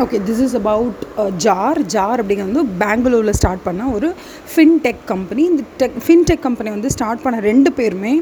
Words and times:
Okay 0.00 0.18
this 0.26 0.40
is 0.44 0.54
about 0.58 1.00
Jar 1.44 1.78
Jar 1.94 2.18
அப்படிங்கிறது 2.20 2.50
வந்து 2.50 2.62
பெங்களூரில் 2.82 3.36
ஸ்டார்ட் 3.38 3.64
பண்ண 3.66 3.88
ஒரு 3.96 4.08
ஃபின்டெக் 4.52 5.02
கம்பெனி 5.10 5.42
இந்த 5.50 5.62
டெக் 5.80 5.96
ஃபின்டெக் 6.04 6.42
கம்பெனி 6.46 6.70
வந்து 6.74 6.90
ஸ்டார்ட் 6.94 7.22
பண்ண 7.24 7.40
ரெண்டு 7.48 7.70
பேருமே 7.78 8.12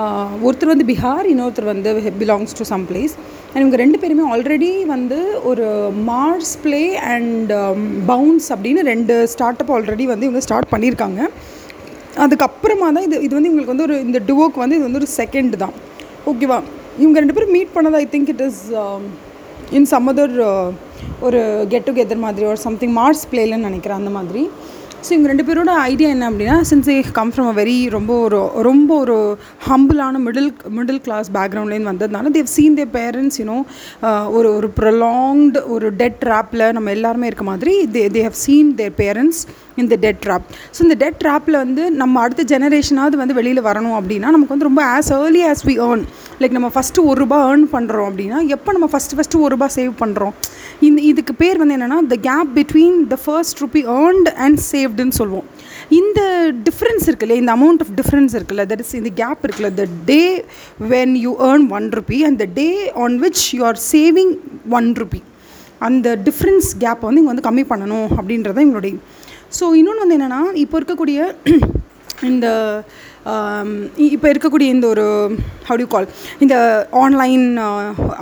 uh, 0.00 0.26
ஒருத்தர் 0.46 0.72
வந்து 0.72 0.86
பீகார் 0.90 1.26
இன்னொருத்தர் 1.32 1.68
வந்து 1.72 1.92
belongs 2.22 2.56
to 2.58 2.64
some 2.72 2.84
place 2.90 3.14
and 3.50 3.62
இவங்க 3.62 3.78
ரெண்டு 3.82 4.00
பேருமே 4.02 4.24
ஆல்ரெடி 4.32 4.70
வந்து 4.94 5.18
ஒரு 5.50 5.66
மார்ஸ் 6.10 6.54
ப்ளே 6.64 6.82
அண்ட் 7.12 7.52
பவுன்ஸ் 8.12 8.48
அப்படின்னு 8.54 8.82
ரெண்டு 8.92 9.16
ஸ்டார்ட் 9.34 9.62
அப் 9.64 9.72
ஆல்ரெடி 9.76 10.06
வந்து 10.12 10.28
இவங்க 10.28 10.42
ஸ்டார்ட் 10.46 10.72
பண்ணியிருக்காங்க. 10.74 11.20
அதுக்கப்புறமா 12.24 12.88
தான் 12.96 13.06
இது 13.08 13.16
இது 13.26 13.34
வந்து 13.38 13.50
இவங்களுக்கு 13.50 13.74
வந்து 13.74 13.86
ஒரு 13.88 13.96
இந்த 14.06 14.20
டுவோக்கு 14.30 14.60
வந்து 14.64 14.76
இது 14.78 14.86
வந்து 14.88 15.00
ஒரு 15.02 15.10
செகண்ட் 15.20 15.56
தான். 15.64 15.74
ஓகேவா 16.32 16.58
இவங்க 17.02 17.16
ரெண்டு 17.22 17.36
பேரும் 17.36 17.54
மீட் 17.56 17.74
பண்ணது 17.76 17.98
I 18.02 18.08
think 18.16 18.32
it 18.34 18.44
is 18.48 18.60
in 19.78 19.88
some 19.92 20.08
other 20.12 20.36
ஒரு 21.20 21.40
கெட் 21.68 21.86
டுகெதர் 21.88 22.24
மாதிரி 22.26 22.46
ஒரு 22.46 22.60
சம்திங் 22.66 22.96
மார்ஸ் 23.00 23.26
பிளேலன்னு 23.32 23.68
நினைக்கிறேன் 23.70 24.00
அந்த 24.00 24.10
மாதிரி. 24.10 24.42
ஸோ 25.04 25.12
இவங்க 25.12 25.28
ரெண்டு 25.28 25.44
பேரோட 25.48 25.72
ஐடியா 25.90 26.08
என்ன 26.08 26.28
அப்படின்னா 26.30 26.54
since 26.70 26.88
I 26.88 26.94
come 27.18 27.30
from 27.32 27.48
a 27.48 27.52
very 27.52 27.76
ரொம்ப 27.88 28.12
ஒரு 28.18 28.38
ரொம்ப 28.62 28.90
ஒரு 28.98 29.16
ஹம்பிளான 29.66 30.20
மிடில் 30.24 30.48
மிடில் 30.68 31.00
கிளாஸ் 31.00 31.28
பேக்ரவுண்ட்லேருந்து 31.36 31.90
வந்ததுனால 31.92 32.30
they've 32.30 32.48
seen 32.54 32.78
the 32.78 32.86
parents 32.96 33.38
you know 33.40 33.58
ஒரு 34.28 34.48
ஒரு 34.56 34.70
ப்ரொலாங்டு 34.80 35.60
ஒரு 35.66 35.88
டெட் 35.96 36.18
ட்ராப்பில் 36.24 36.64
நம்ம 36.72 36.90
எல்லாருமே 36.90 37.26
இருக்க 37.26 37.44
மாதிரி 37.44 37.74
they 37.96 38.04
they 38.08 38.22
have 38.22 38.40
seen 38.42 38.72
their 38.74 38.96
parents 38.98 39.42
இந்த 39.76 39.94
டெட் 39.96 40.20
ட்ராப் 40.26 40.44
ஸோ 40.76 40.80
இந்த 40.82 40.94
டெட் 40.94 41.20
ட்ராப்பில் 41.24 41.62
வந்து 41.64 41.84
நம்ம 42.02 42.20
அடுத்த 42.20 42.44
ஜெனரேஷனாவது 42.54 43.16
வந்து 43.16 43.34
வெளியில் 43.34 43.62
வரணும் 43.62 43.98
அப்படின்னா 44.00 44.30
நமக்கு 44.30 44.54
வந்து 44.54 44.68
ரொம்ப 44.70 44.84
as 44.96 45.12
early 45.18 45.44
as 45.50 45.64
we 45.66 45.76
earn 45.88 46.04
like 46.40 46.54
நம்ம 46.56 46.68
ஃபஸ்ட்டு 46.72 47.04
ஒரு 47.08 47.18
ரூபா 47.20 47.38
ஏர்ன் 47.46 47.64
பண்ணுறோம் 47.72 48.08
அப்படின்னா 48.08 48.38
எப்போ 48.54 48.70
நம்ம 48.72 48.86
ஃபஸ்ட்டு 48.92 49.16
ஃபஸ்ட்டு 49.16 49.40
ஒரு 49.40 49.52
ரூபா 49.54 49.68
சேவ் 49.76 49.92
பண்ணுறோம் 50.00 50.34
இந்த 50.80 51.00
இதுக்கு 51.02 51.32
பேர் 51.34 51.60
வந்து 51.60 51.76
என்னென்னா 51.76 51.98
the 52.08 52.16
gap 52.26 52.50
between 52.56 52.98
the 53.12 53.16
first 53.22 53.60
rupee 53.64 53.82
earned 53.96 54.32
and 54.44 54.60
சேவ்டுன்னு 54.66 55.16
சொல்லுவோம் 55.20 55.46
இந்த 55.98 56.20
டிஃப்ரென்ஸ் 56.66 57.06
இருக்குல்ல 57.08 57.36
இந்த 57.36 57.52
அமௌண்ட் 57.56 57.82
ஆஃப் 57.84 57.92
டிஃப்ரென்ஸ் 58.00 58.34
இருக்குல்ல 58.38 58.64
தட் 58.70 58.82
இஸ் 58.84 58.94
இந்த 58.94 59.12
கேப் 59.20 59.44
இருக்குல்ல 59.46 59.70
the 59.74 59.86
day 60.10 60.22
when 60.92 61.14
you 61.24 61.32
earn 61.48 61.64
one 61.78 61.88
rupee 61.98 62.18
and 62.28 62.40
the 62.42 62.48
day 62.58 62.68
on 63.04 63.16
which 63.24 63.44
you 63.56 63.62
are 63.70 63.80
saving 63.92 64.34
one 64.78 64.90
rupee 65.00 65.22
அந்த 65.80 66.08
difference 66.26 66.68
கேப்பை 66.82 67.06
வந்து 67.08 67.22
இங்கே 67.22 67.32
வந்து 67.32 67.48
கம்மி 67.48 67.64
பண்ணணும் 67.72 68.08
அப்படின்றது 68.18 68.56
தான் 68.56 68.66
எங்களுடைய 68.66 68.94
ஸோ 69.58 69.64
இன்னொன்று 69.78 70.04
வந்து 70.04 70.16
என்னென்னா 70.18 70.42
இப்போ 70.62 70.76
இருக்கக்கூடிய 70.80 71.18
இந்த 72.28 72.46
இப்போ 74.06 74.28
இருக்கக்கூடிய 74.28 74.68
இந்த 74.68 74.86
ஒரு 74.86 75.04
ஹவு 75.64 75.78
டு 75.78 75.86
கால் 75.86 76.08
இந்த 76.40 76.56
ஆன்லைன் 77.02 77.46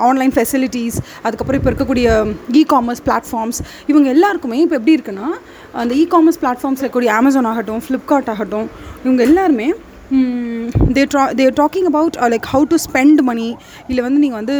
ஆன்லைன் 0.06 0.34
ஃபெசிலிட்டிஸ் 0.36 0.98
அதுக்கப்புறம் 1.24 1.60
இப்போ 1.60 1.70
இருக்கக்கூடிய 1.70 2.08
இ 2.54 2.62
காமர்ஸ் 2.72 3.02
பிளாட்ஃபார்ம்ஸ் 3.04 3.60
இவங்க 3.86 4.08
எல்லாருக்குமே 4.10 4.60
இப்போ 4.60 4.76
எப்படி 4.76 4.96
இருக்குன்னா 4.96 5.28
அந்த 5.74 5.94
இ 5.94 6.04
காமர்ஸ் 6.10 6.40
பிளாட்ஃபார்ம்ஸில் 6.42 6.84
இருக்கக்கூடிய 6.84 7.12
அமேசான் 7.16 7.50
ஆகட்டும் 7.52 7.82
ஃப்ளிப்கார்ட் 7.86 8.30
ஆகட்டும் 8.30 8.68
இவங்க 9.04 9.22
எல்லாருமே 9.22 9.68
they 10.96 11.02
draw 11.04 11.22
they're 11.32 11.54
talking 11.54 11.86
about 11.86 12.16
like 12.30 12.48
how 12.50 12.64
to 12.64 12.76
spend 12.84 13.20
money 13.22 13.46
இல்லை 13.88 14.02
வந்து 14.04 14.20
நீங்கள் 14.20 14.40
வந்து 14.40 14.56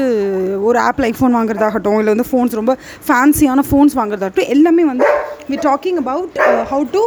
ஒரு 0.63 0.79
ஆப்பில் 0.79 1.07
ஐஃபோன் 1.07 1.37
வாங்குறதாகட்டும் 1.39 1.99
இல்லை 1.99 2.13
வந்து 2.15 2.29
ஃபோன்ஸ் 2.31 2.55
ரொம்ப 2.55 2.75
ஃபேன்சியான 3.09 3.65
ஃபோன்ஸ் 3.71 3.97
வாங்குறதாகட்டும் 4.01 4.51
எல்லாமே 4.51 4.85
வந்து 4.85 5.09
we 5.51 5.59
talking 5.65 6.01
about 6.05 6.39
how 6.71 6.87
to 6.93 7.03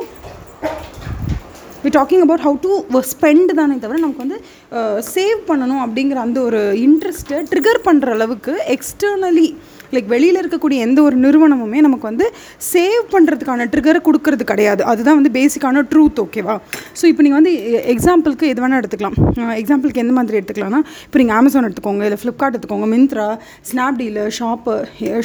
we 1.87 1.91
talking 1.91 2.23
about 2.23 2.45
how 2.45 2.57
to 2.63 3.01
spend 3.09 3.51
தானே 3.53 3.75
தவிர 3.77 3.97
நமக்கு 3.99 4.23
வந்து 4.25 4.37
uh, 4.71 4.97
சேவ் 5.13 5.39
பண்ணணும் 5.47 5.81
அப்படிங்கிற 5.83 6.17
அந்த 6.19 6.39
ஒரு 6.41 6.61
இன்ட்ரெஸ்ட்டை 6.79 7.39
ட்ரிகர் 7.51 7.79
பண்ணுற 7.85 8.07
அளவுக்கு 8.09 8.53
எக்ஸ்டர்னலி 8.73 9.47
லைக் 9.95 10.07
வெளியில் 10.13 10.39
இருக்கக்கூடிய 10.41 10.77
எந்த 10.87 10.99
ஒரு 11.07 11.17
நிறுவனமுமே 11.25 11.81
நமக்கு 11.87 12.07
வந்து 12.11 12.25
சேவ் 12.71 13.03
பண்ணுறதுக்கான 13.13 13.67
ட்ரிகரை 13.73 14.01
கொடுக்கறது 14.07 14.43
கிடையாது. 14.51 14.81
அதுதான் 14.91 15.17
வந்து 15.19 15.31
பேசிக்கான 15.39 15.83
ட்ரூத் 15.91 16.21
ஓகேவா 16.25 16.55
ஸோ 16.99 17.05
இப்போ 17.11 17.23
நீங்கள் 17.27 17.39
வந்து 17.41 17.53
எக்ஸாம்பிளுக்கு 17.95 18.47
எது 18.53 18.61
வேணால் 18.63 18.81
எடுத்துக்கலாம். 18.81 19.17
எக்ஸாம்பிளுக்கு 19.61 20.03
எந்த 20.05 20.15
மாதிரி 20.19 20.39
எடுத்துக்கலாம்னா 20.41 20.81
இப்போ 21.07 21.19
நீங்கள் 21.23 21.37
அமேசான் 21.39 21.67
எடுத்துக்கோங்க 21.69 22.05
இல்லை 22.09 22.19
ஃப்ளிப்கார்ட் 22.23 22.55
எடுத்துக்கோங்க 22.55 22.89
Myntra 22.95 23.29
Snapdeal 23.71 24.25
shop 24.39 24.75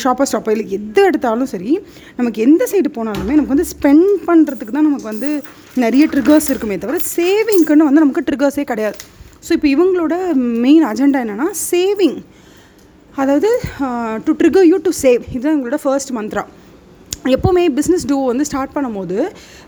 shopper 0.05 0.31
stop 0.31 0.55
இல்லை 0.57 0.67
எது 0.79 1.01
எடுத்தாலும் 1.11 1.51
சரி 1.55 1.73
நமக்கு 2.21 2.41
எந்த 2.49 2.63
சைடு 2.73 2.91
போனாலுமே 2.99 3.35
நமக்கு 3.39 3.55
வந்து 3.57 3.69
ஸ்பெண்ட் 3.75 4.13
பண்ணுறதுக்கு 4.29 4.77
தான் 4.77 4.89
நமக்கு 4.89 5.09
வந்து 5.13 5.31
நிறைய 5.85 6.05
ட்ரிகர்ஸ் 6.13 6.49
இருக்குமே 6.53 6.77
தவிர 6.85 6.99
சேவிங்க்குன்னு 7.17 7.89
வந்து 7.89 8.05
நமக்கு 8.05 8.25
ட்ரிகர்ஸே 8.29 8.65
கிடையாது. 8.71 8.99
ஸோ 9.47 9.51
இப்போ 9.57 9.69
இவங்களோட 9.75 10.15
மெயின் 10.65 10.85
அஜெண்டா 10.91 11.21
என்னென்னா 11.25 11.49
சேவிங் 11.71 12.19
அதாவது 13.17 13.49
to 14.27 14.33
trigger 14.33 14.67
you 14.67 14.77
to 14.79 14.93
save 15.01 15.23
இதுதான் 15.33 15.55
எங்களோட 15.57 15.79
ஃபர்ஸ்ட் 15.83 16.13
மந்த்ரா 16.13 16.45
எப்போவுமே 17.31 17.63
பிஸ்னஸ் 17.77 18.05
டூ 18.11 18.17
வந்து 18.29 18.45
ஸ்டார்ட் 18.49 18.73
பண்ணும்போது 18.77 19.17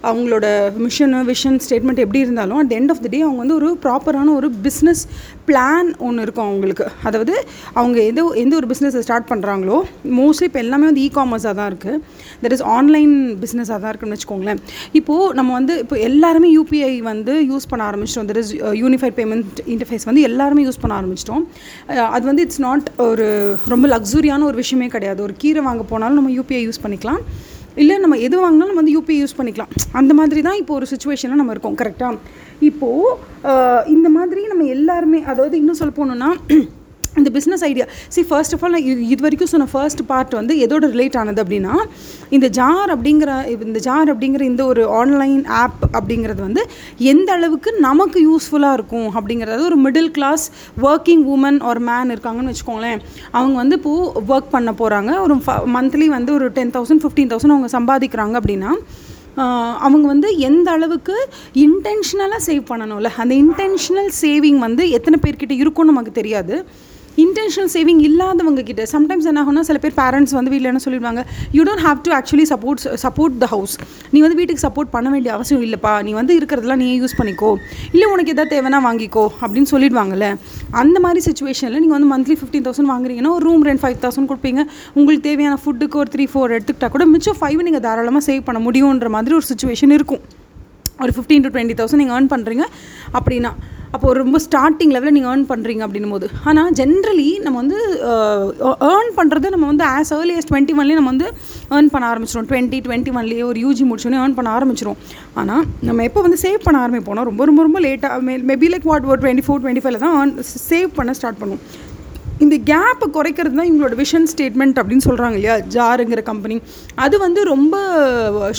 அவங்களோட 0.09 0.47
மிஷனு 0.85 1.19
விஷன் 1.29 1.59
ஸ்டேட்மெண்ட் 1.65 2.01
எப்படி 2.05 2.21
இருந்தாலும் 2.25 2.59
at 2.63 2.73
end 2.79 2.93
of 2.95 3.03
the 3.05 3.09
day 3.13 3.21
அவங்க 3.27 3.39
வந்து 3.43 3.55
ஒரு 3.55 3.69
ப்ராப்பரான 3.85 4.33
ஒரு 4.39 4.49
பிஸ்னஸ் 4.65 5.03
பிளான் 5.49 5.91
ஒன்று 6.07 6.23
இருக்கும் 6.23 6.47
அவங்களுக்கு. 6.49 6.87
அதாவது 7.09 7.35
அவங்க 7.73 8.03
எந்த 8.03 8.23
எந்த 8.43 8.55
ஒரு 8.61 8.69
பிஸ்னஸை 8.73 8.99
ஸ்டார்ட் 8.99 9.29
பண்ணுறாங்களோ 9.33 9.79
மோஸ்ட்லி 10.21 10.49
இப்போ 10.51 10.61
எல்லாமே 10.65 10.85
வந்து 10.91 11.05
இ 11.07 11.11
காமர்ஸாக 11.19 11.55
தான் 11.61 11.71
இருக்குது 11.73 12.01
தட் 12.43 12.57
இஸ் 12.57 12.65
ஆன்லைன் 12.77 13.15
பிஸ்னஸாக 13.45 13.79
தான் 13.85 13.91
இருக்குன்னு 13.93 14.17
வச்சுக்கோங்களேன். 14.17 14.61
இப்போது 14.93 15.35
நம்ம 15.35 15.53
வந்து 15.53 15.79
இப்போ 15.79 15.97
எல்லாருமே 16.09 16.51
யூபிஐ 16.59 16.93
வந்து 17.11 17.35
யூஸ் 17.53 17.69
பண்ண 17.69 17.91
ஆரம்பிச்சிட்டோம். 17.91 18.29
That 18.33 18.43
is 18.43 18.53
unified 18.83 19.19
payment 19.21 19.65
interface 19.67 20.05
வந்து 20.05 20.21
எல்லாருமே 20.31 20.65
யூஸ் 20.69 20.83
பண்ண 20.85 21.01
ஆரம்பிச்சிட்டோம். 21.01 21.45
Uh, 21.89 22.09
அது 22.17 22.25
வந்து 22.27 22.43
இட்ஸ் 22.43 22.63
நாட் 22.69 22.87
ஒரு 23.09 23.57
ரொம்ப 23.75 23.87
லக்ஸுரியான 23.97 24.43
ஒரு 24.43 24.57
விஷயமே 24.57 24.87
கிடையாது. 24.87 25.23
ஒரு 25.23 25.35
கீரை 25.39 25.63
வாங்க 25.71 25.83
போனாலும் 25.83 26.21
நம்ம 26.21 26.31
யூபிஐ 26.41 26.63
யூஸ் 26.69 26.85
பண்ணிக்கலாம். 26.85 27.23
இல்லை 27.83 27.95
நம்ம 28.03 28.17
எது 28.27 28.37
வாங்கினாலும் 28.43 28.71
நம்ம 28.71 28.83
வந்து 28.83 28.97
யூபிஐ 28.97 29.17
யூஸ் 29.21 29.37
பண்ணிக்கலாம். 29.39 29.73
அந்த 30.01 30.13
மாதிரி 30.19 30.41
தான் 30.47 30.59
இப்போ 30.61 30.73
ஒரு 30.79 30.87
சுச்சுவேஷனில் 30.93 31.41
நம்ம 31.41 31.55
இருக்கோம் 31.55 31.77
கரெக்டாக 31.81 32.19
இப்போது 32.69 33.87
இந்த 33.95 34.09
மாதிரி 34.17 34.43
நம்ம 34.53 34.67
எல்லாருமே 34.77 35.21
அதாவது 35.33 35.55
இன்னும் 35.63 35.81
சொல்ல 35.81 35.93
போனோன்னா 35.99 36.31
இந்த 37.21 37.31
business 37.37 37.65
idea 37.71 37.87
see 38.15 38.23
first 38.31 38.55
of 38.57 38.63
all 38.65 38.75
நான் 38.77 38.87
இது 39.15 39.21
வரைக்கும் 39.27 39.51
சொன்ன 39.53 39.67
ஃபர்ஸ்ட் 39.73 40.03
பார்ட் 40.11 40.35
வந்து 40.39 40.55
எதோட 40.65 40.85
ரிலேட் 40.95 41.17
ஆனது 41.21 41.41
அப்படின்னா 41.45 41.75
இந்த 42.37 42.49
ஜார் 42.59 42.91
அப்படிங்கிற 42.97 43.31
இந்த 43.67 43.81
ஜார் 43.89 44.09
அப்படிங்கிற 44.15 44.43
இந்த 44.53 44.63
ஒரு 44.73 44.83
ஆன்லைன் 45.01 45.43
ஆப் 45.63 45.83
அப்படிங்கிறது 45.99 46.41
வந்து 46.49 46.65
எந்த 47.13 47.29
அளவுக்கு 47.39 47.73
நமக்கு 47.87 48.21
யூஸ்ஃபுல்லாக 48.29 48.79
இருக்கும் 48.79 49.09
அப்படிங்கிறது. 49.19 49.61
ஒரு 49.71 49.79
மிடில் 49.87 50.11
கிளாஸ் 50.19 50.45
ஒர்க்கிங் 50.91 51.25
உமன் 51.37 51.59
ஒரு 51.71 51.83
மேன் 51.89 52.13
இருக்காங்கன்னு 52.15 52.53
வச்சுக்கோங்களேன். 52.53 53.01
அவங்க 53.39 53.57
வந்து 53.63 53.79
இப்போது 53.81 54.25
ஒர்க் 54.35 54.53
பண்ண 54.55 54.73
போகிறாங்க 54.83 55.11
ஒரு 55.25 55.37
மந்த்லி 55.77 56.09
வந்து 56.19 56.33
ஒரு 56.39 56.49
டென் 56.59 56.73
தௌசண்ட் 56.77 57.03
ஃபிஃப்டீன் 57.05 57.33
தௌசண்ட் 57.33 57.57
அவங்க 57.57 57.71
சம்பாதிக்கிறாங்க 57.79 58.37
அப்படின்னா 58.43 58.73
அவங்க 59.87 60.05
வந்து 60.13 60.29
எந்த 60.49 60.69
அளவுக்கு 60.77 61.15
இன்டென்ஷனலாக 61.63 62.41
சேவ் 62.49 62.61
பண்ணணும்ல? 62.69 63.09
அந்த 63.23 63.35
இன்டென்ஷனல் 63.45 64.11
சேவிங் 64.23 64.61
வந்து 64.67 64.83
எத்தனை 64.97 65.19
பேர்கிட்ட 65.25 65.55
இருக்கும்னு 65.63 65.93
நமக்கு 65.93 66.13
தெரியாது. 66.21 66.57
இன்டென்ஷனல் 67.23 67.71
சேவிங் 67.75 68.01
இல்லாதவங்க 68.09 68.63
கிட்ட. 68.69 68.83
சம்டைம்ஸ் 68.93 69.27
என்ன 69.31 69.41
ஆகும்னா 69.43 69.63
சில 69.69 69.79
பேர் 69.83 69.95
பேரண்ட்ஸ் 69.99 70.33
வந்து 70.37 70.51
வீட்டில் 70.53 70.71
என்ன 70.71 70.81
சொல்லிடுவாங்க 70.87 71.23
you 71.57 71.63
don't 71.69 71.85
have 71.87 71.99
to 72.07 72.13
actually 72.19 72.47
support 72.53 72.83
support 73.05 73.37
the 73.43 73.47
house 73.55 73.75
நீ 74.15 74.21
வந்து 74.25 74.39
வீட்டுக்கு 74.41 74.63
சப்போர்ட் 74.67 74.91
பண்ண 74.97 75.09
வேண்டிய 75.15 75.33
அவசியம் 75.37 75.63
இல்லைப்பா. 75.67 75.93
நீ 76.07 76.13
வந்து 76.21 76.33
இருக்கிறதெல்லாம் 76.39 76.81
நீ 76.85 76.89
யூஸ் 77.01 77.17
பண்ணிக்கோ. 77.21 77.51
இல்லை 77.95 78.09
உனக்கு 78.15 78.33
எதாவது 78.35 78.53
தேவைன்னா 78.55 78.81
வாங்கிக்கோ. 78.89 79.25
அப்படின்னு 79.43 79.71
சொல்லிடுவாங்கல்ல. 79.75 80.29
அந்த 80.83 81.01
மாதிரி 81.05 81.23
சுச்சுவேஷனில் 81.29 81.81
நீங்கள் 81.85 81.99
வந்து 81.99 82.11
மந்த்லி 82.15 82.37
ஃபிஃப்டீன் 82.41 82.67
தௌசண்ட் 82.69 82.91
வாங்குறீங்கன்னா 82.95 83.35
ஒரு 83.37 83.45
ரூம் 83.49 83.65
ரெண்ட் 83.69 83.83
ஃபைவ் 83.85 83.99
தௌசண்ட் 84.05 84.31
கொடுப்பீங்க. 84.33 84.63
உங்களுக்கு 84.99 85.27
தேவையான 85.29 85.59
ஃபுட்டுக்கு 85.65 85.99
ஒரு 86.03 86.11
த்ரீ 86.17 86.27
ஃபோர் 86.33 86.55
எடுத்துக்கிட்டா 86.57 86.91
கூட 86.97 87.07
மிச்சம் 87.15 87.39
ஃபைவ் 87.43 87.63
நீங்கள் 87.69 87.85
தாராளமாக 87.87 88.25
சேவ் 88.31 88.43
பண்ண 88.49 88.61
முடியுன்ற 88.67 89.09
மாதிரி 89.17 89.37
ஒரு 89.41 89.49
சுச்சுவேஷன் 89.53 89.95
இருக்கும். 89.99 90.23
ஒரு 91.05 91.13
ஃபிஃப்டீன் 91.15 91.45
டு 91.45 91.53
டுவெண்ட்டி 91.55 91.77
தௌசண்ட் 91.79 92.01
நீங்கள் 92.03 92.17
ஏர்ன் 92.19 92.33
பண்ணுறீங்க 92.35 92.67
அப்படின்னா. 93.19 93.53
அப்போது 93.95 94.19
ரொம்ப 94.23 94.37
ஸ்டார்டிங் 94.47 94.93
லெவலில் 94.95 95.17
நீங்கள் 95.17 95.33
ஏர்ன் 95.33 95.47
பண்ணுறீங்க 95.51 95.83
அப்படின்னும் 95.87 96.15
போது 96.15 96.27
ஆனால் 96.51 96.71
ஜென்ரலி 96.81 97.29
நம்ம 97.45 97.57
வந்து 97.63 97.79
ஏர்ன் 98.91 99.11
பண்ணுறது 99.19 99.53
நம்ம 99.55 99.69
வந்து 99.73 99.85
ஆஸ் 99.93 100.13
ஏர்லி 100.19 100.37
டுவெண்ட்டி 100.51 100.77
ஒன்லேயே 100.81 100.99
நம்ம 101.01 101.13
வந்து 101.15 101.29
ஏர்ன் 101.77 101.93
பண்ண 101.95 102.05
ஆரம்பிச்சிடும் 102.13 102.49
டுவெண்ட்டி 102.53 102.81
டுவெண்ட்டி 102.87 103.15
ஒன்லேயே 103.21 103.45
ஒரு 103.51 103.61
யூஜி 103.67 103.87
முடிச்சோன்னே 103.91 104.21
ஏர்ன் 104.25 104.37
பண்ண 104.39 104.51
ஆரம்பிச்சிடும் 104.59 105.01
ஆனால் 105.43 105.65
நம்ம 105.89 106.03
எப்போ 106.11 106.23
வந்து 106.27 106.41
சேவ் 106.45 106.61
பண்ண 106.67 106.79
ஆரம்பிப்போம்னா 106.85 107.29
ரொம்ப 107.31 107.45
ரொம்ப 107.51 107.63
ரொம்ப 107.69 107.81
லேட்டாக 107.87 108.21
மே 108.29 108.37
மேபி 108.53 108.71
லைக் 108.75 108.89
வாட் 108.93 109.11
ஒரு 109.13 109.21
டுவெண்ட்டி 109.25 109.47
ஃபோர் 109.47 109.63
டுவெண்ட்டி 109.65 109.85
ஃபைவ்ல 109.85 110.03
தான் 110.05 110.17
ஏர்ன் 110.21 110.35
சேவ் 110.71 110.91
பண்ண 110.99 111.15
ஸ்டார்ட் 111.21 111.41
பண்ணுவோம். 111.43 111.65
இந்த 112.41 112.57
கேப்பை 112.65 113.07
குறைக்கிறது 113.11 113.55
தான் 113.55 113.67
இவங்களோட 113.67 113.95
விஷன் 113.95 114.29
ஸ்டேட்மெண்ட் 114.33 114.79
அப்படின்னு 114.81 115.05
சொல்கிறாங்க 115.05 115.35
இல்லையா? 115.35 115.59
ஜாருங்கிற 115.75 116.23
கம்பெனி 116.23 116.57
அது 116.97 117.19
வந்து 117.19 117.45
ரொம்ப 117.45 117.75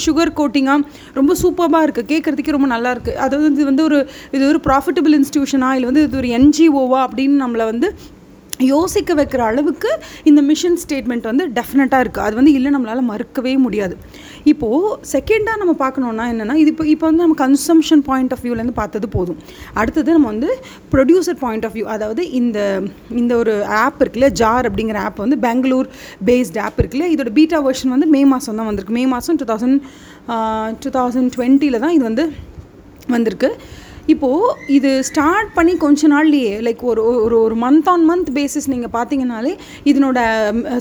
சுகர் 0.05 0.31
கோட்டிங்காக 0.35 0.81
ரொம்ப 1.13 1.35
சூப்பராக 1.41 1.83
இருக்குது 1.83 2.09
கேட்குறதுக்கே 2.11 2.51
ரொம்ப 2.51 2.67
நல்லாயிருக்கு 2.67 3.13
அதாவது 3.17 3.51
இது 3.51 3.65
வந்து 3.65 3.83
ஒரு 3.83 3.99
இது 4.31 4.47
ஒரு 4.47 4.61
ப்ராஃபிட்டபிள் 4.65 5.15
இன்ஸ்டியூஷனா 5.19 5.73
இல்லை 5.73 5.85
வந்து 5.85 6.03
இது 6.03 6.17
ஒரு 6.17 6.27
என்ஜிஓவா 6.37 7.01
அப்படின்னு 7.07 7.43
நம்மளை 7.43 7.65
வந்து 7.65 7.89
யோசிக்க 8.59 9.13
வைக்கிற 9.19 9.41
அளவுக்கு 9.51 9.89
இந்த 10.29 10.41
மிஷன் 10.49 10.77
ஸ்டேட்மெண்ட் 10.83 11.25
வந்து 11.29 11.45
டெஃபினட்டாக 11.57 12.03
இருக்குது 12.03 12.25
அது 12.27 12.35
வந்து 12.39 12.51
இல்லை 12.57 12.69
நம்மளால் 12.75 13.01
மறுக்கவே 13.09 13.53
முடியாது. 13.65 13.95
இப்போது 14.51 14.91
செகண்டாக 15.11 15.57
நம்ம 15.61 15.73
பார்க்கணுன்னா 15.83 16.25
என்னென்னா 16.33 16.55
இது 16.61 16.71
இப்போ 16.73 16.85
இப்போ 16.93 17.05
வந்து 17.09 17.23
நம்ம 17.25 17.37
கன்சம்ஷன் 17.43 18.03
பாயிண்ட் 18.09 18.33
ஆஃப் 18.35 18.43
வியூலேருந்து 18.45 18.77
பார்த்தது 18.81 19.09
போதும். 19.17 19.39
அடுத்தது 19.81 20.15
நம்ம 20.17 20.29
வந்து 20.33 20.49
ப்ரொடியூசர் 20.93 21.39
பாயிண்ட் 21.43 21.67
ஆஃப் 21.69 21.75
வியூ 21.77 21.87
அதாவது 21.95 22.23
இந்த 22.41 22.59
இந்த 23.21 23.33
ஒரு 23.43 23.55
ஆப் 23.83 24.01
இருக்குல்ல 24.03 24.29
ஜார் 24.41 24.67
அப்படிங்கிற 24.71 24.99
ஆப் 25.07 25.23
வந்து 25.25 25.39
பெங்களூர் 25.47 25.89
பேஸ்ட் 26.29 26.59
ஆப் 26.65 26.79
இருக்குல்ல 26.83 27.07
இதோட 27.15 27.31
பீட்டா 27.39 27.59
வெர்ஷன் 27.69 27.95
வந்து 27.95 28.09
மே 28.15 28.23
மாதம் 28.33 28.59
தான் 28.61 28.69
வந்திருக்கு. 28.71 28.97
மே 28.99 29.05
மாதம் 29.15 29.39
டூ 29.41 29.47
தௌசண்ட் 29.53 29.79
டூ 30.83 30.91
தௌசண்ட் 30.99 31.31
டுவெண்ட்டியில் 31.37 31.83
தான் 31.85 31.95
இது 31.97 32.05
வந்து 32.11 32.25
வந்திருக்கு. 33.15 33.49
இப்போது 34.13 34.49
இது 34.77 34.89
ஸ்டார்ட் 35.09 35.49
பண்ணி 35.55 35.73
கொஞ்ச 35.83 36.07
நாள்லேயே 36.07 36.53
லைக் 36.67 36.83
ஒரு 36.91 37.03
ஒரு 37.25 37.37
ஒரு 37.45 37.55
மந்த் 37.63 37.87
ஆன் 37.93 38.03
மந்த் 38.09 38.29
பேசிஸ் 38.37 38.67
நீங்கள் 38.73 38.93
பார்த்தீங்கனாலே 38.97 39.53
இதனோட 39.91 40.19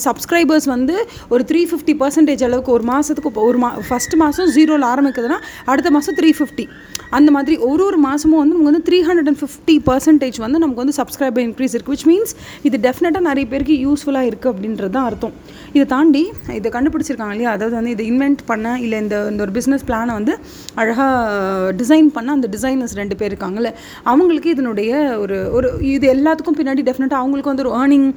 சப்ஸ்கிரைபர்ஸ் 0.06 0.68
வந்து 0.74 0.96
ஒரு 1.28 1.44
த்ரீ 1.50 1.62
ஃபிஃப்டி 1.70 1.94
பர்சன்டேஜ் 2.02 2.44
அளவுக்கு 2.48 2.72
ஒரு 2.72 2.86
மாதத்துக்கு 2.92 3.30
இப்போ 3.32 3.44
ஒரு 3.50 3.58
மா 3.58 3.70
ஃபஸ்ட்டு 3.88 4.20
மாதம் 4.24 4.50
ஜீரோவில் 4.56 4.88
ஆரம்பிக்குதுன்னா 4.92 5.38
அடுத்த 5.66 5.90
மாதம் 5.90 6.18
த்ரீ 6.20 6.32
ஃபிஃப்டி 6.38 6.66
அந்த 7.10 7.30
மாதிரி 7.30 7.56
ஒரு 7.70 7.82
ஒரு 7.84 7.98
மாதமும் 8.06 8.40
வந்து 8.40 8.54
நமக்கு 8.54 8.70
வந்து 8.70 8.84
three 8.88 8.98
hundred 9.08 9.28
and 9.30 9.40
fifty 9.42 9.74
percentage 9.88 10.38
வந்து 10.44 10.58
நமக்கு 10.58 10.82
வந்து 10.82 10.96
சப்ஸ்கிரைபர் 11.00 11.44
இன்க்ரீஸ் 11.46 11.74
இருக்குது 11.76 11.94
விச் 11.94 12.06
மீன்ஸ் 12.10 12.32
இது 12.62 12.76
டெஃபினட்டாக 12.86 13.24
நிறைய 13.28 13.44
பேருக்கு 13.52 13.74
யூஸ்ஃபுல்லாக 13.86 14.30
இருக்குது 14.30 14.52
அப்படின்றது 14.52 14.92
தான் 14.96 15.06
அர்த்தம். 15.10 15.34
இதை 15.72 15.84
தாண்டி 15.86 16.22
இதை 16.58 16.68
கண்டுபிடிச்சிருக்காங்க 16.76 17.34
இல்லையா? 17.36 17.52
அதாவது 17.56 17.74
வந்து 17.74 17.90
இதை 17.90 18.04
இன்வென்ட் 18.12 18.42
பண்ண 18.46 18.66
இல்லை 18.78 18.98
இந்த 19.04 19.16
இந்த 19.30 19.42
ஒரு 19.46 19.52
பிஸ்னஸ் 19.58 19.84
பிளானை 19.88 20.12
வந்து 20.12 20.34
அழகாக 20.74 21.72
டிசைன் 21.72 22.08
பண்ண 22.16 22.32
அந்த 22.32 22.48
டிசைனர்ஸ் 22.56 22.96
ரெண்டு 23.00 23.13
பேர் 23.14 23.32
இருக்காங்கல்ல 23.32 23.72
அவங்களுக்கு 24.04 24.50
இதனுடைய 24.50 24.92
ஒரு 25.18 25.38
ஒரு 25.52 25.70
இது 25.88 26.06
எல்லாத்துக்கும் 26.14 26.58
பின்னாடி 26.58 26.84
டெஃபினட்டாக 26.84 27.22
அவங்களுக்கு 27.22 27.52
வந்து 27.52 27.66
ஒரு 27.66 27.74
ஏர்னிங் 27.80 28.08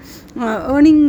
ஏர்னிங் 0.67 1.03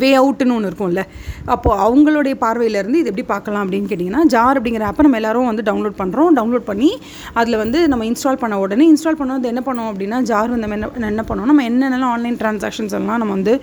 வே 0.00 0.10
அவுட்டுன்னு 0.16 0.54
ஒன்று 0.56 0.68
இருக்கும்ல. 0.70 1.02
அப்போது 1.46 1.80
அவங்களுடைய 1.84 2.34
பார்வையிலேருந்து 2.42 2.98
இது 3.00 3.08
எப்படி 3.10 3.26
பார்க்கலாம் 3.26 3.62
அப்படின்னு 3.64 3.88
கேட்டிங்கன்னா 3.90 4.22
ஜார் 4.26 4.58
அப்படிங்கிற 4.58 4.84
ஆப்பை 4.88 5.02
நம்ம 5.02 5.16
எல்லாரும் 5.16 5.48
வந்து 5.50 5.62
டவுன்லோட் 5.62 5.96
பண்ணுறோம் 5.98 6.30
டவுன்லோட் 6.38 6.66
பண்ணி 6.70 6.90
அதில் 7.34 7.56
வந்து 7.56 7.88
நம்ம 7.88 8.04
இன்ஸ்டால் 8.04 8.40
பண்ண 8.42 8.58
உடனே 8.58 8.84
இன்ஸ்டால் 8.92 9.18
பண்ணது 9.20 9.50
என்ன 9.52 9.62
பண்ணோம் 9.66 9.88
அப்படின்னா 9.90 10.18
ஜார் 10.22 10.50
வந்து 10.50 10.66
நம்ம 10.66 10.76
என்ன 10.78 11.10
என்ன 11.12 11.24
பண்ணோம்? 11.28 11.48
நம்ம 11.50 11.64
என்னென்னலாம் 11.70 12.12
ஆன்லைன் 12.14 12.38
ட்ரான்சாக்ஷன்ஸ் 12.42 12.94
எல்லாம் 12.98 13.20
நம்ம 13.22 13.32
வந்து 13.32 13.54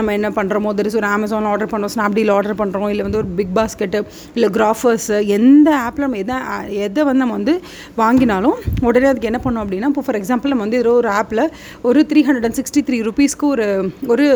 நம்ம 0.00 0.12
என்ன 0.12 0.30
பண்ணுறோமோ 0.38 0.72
தெரிஸ் 0.80 0.98
ஒரு 1.00 1.08
அமேசானில் 1.12 1.50
ஆர்டர் 1.52 1.72
பண்ணுறோம் 1.72 1.94
ஸ்னாப்டீல் 1.96 2.32
ஆர்டர் 2.36 2.58
பண்ணுறோம் 2.60 2.88
இல்லை 2.88 3.04
வந்து 3.08 3.20
ஒரு 3.22 3.30
பிக் 3.38 3.54
பாஸ்கெட்டு 3.58 4.00
இல்லை 4.34 4.50
கிராஃபர்ஸ் 4.56 5.08
எந்த 5.38 5.68
ஆப்பில் 5.84 6.06
நம்ம 6.06 6.20
எதை 6.24 6.38
எதை 6.86 7.02
வந்து 7.04 7.22
நம்ம 7.24 7.36
வந்து 7.36 7.56
வாங்கினாலும் 7.96 8.56
உடனே 8.88 9.10
அதுக்கு 9.12 9.30
என்ன 9.30 9.40
பண்ணோம் 9.44 9.64
அப்படின்னா 9.64 9.90
இப்போ 9.92 10.04
ஃபார் 10.06 10.20
எக்ஸாம்பிள் 10.20 10.52
நம்ம 10.52 10.64
வந்து 10.66 10.80
ஏதோ 10.82 10.94
ஒரு 11.00 11.10
ஆப்பில் 11.18 11.44
ஒரு 11.82 12.00
three 12.10 12.22
hundred 12.28 12.48
and 12.48 12.60
sixty 12.60 12.82
three 12.88 13.00
ருபீஸ்க்கு 13.08 13.46
ஒரு 13.54 13.66
ஒரு 14.14 14.26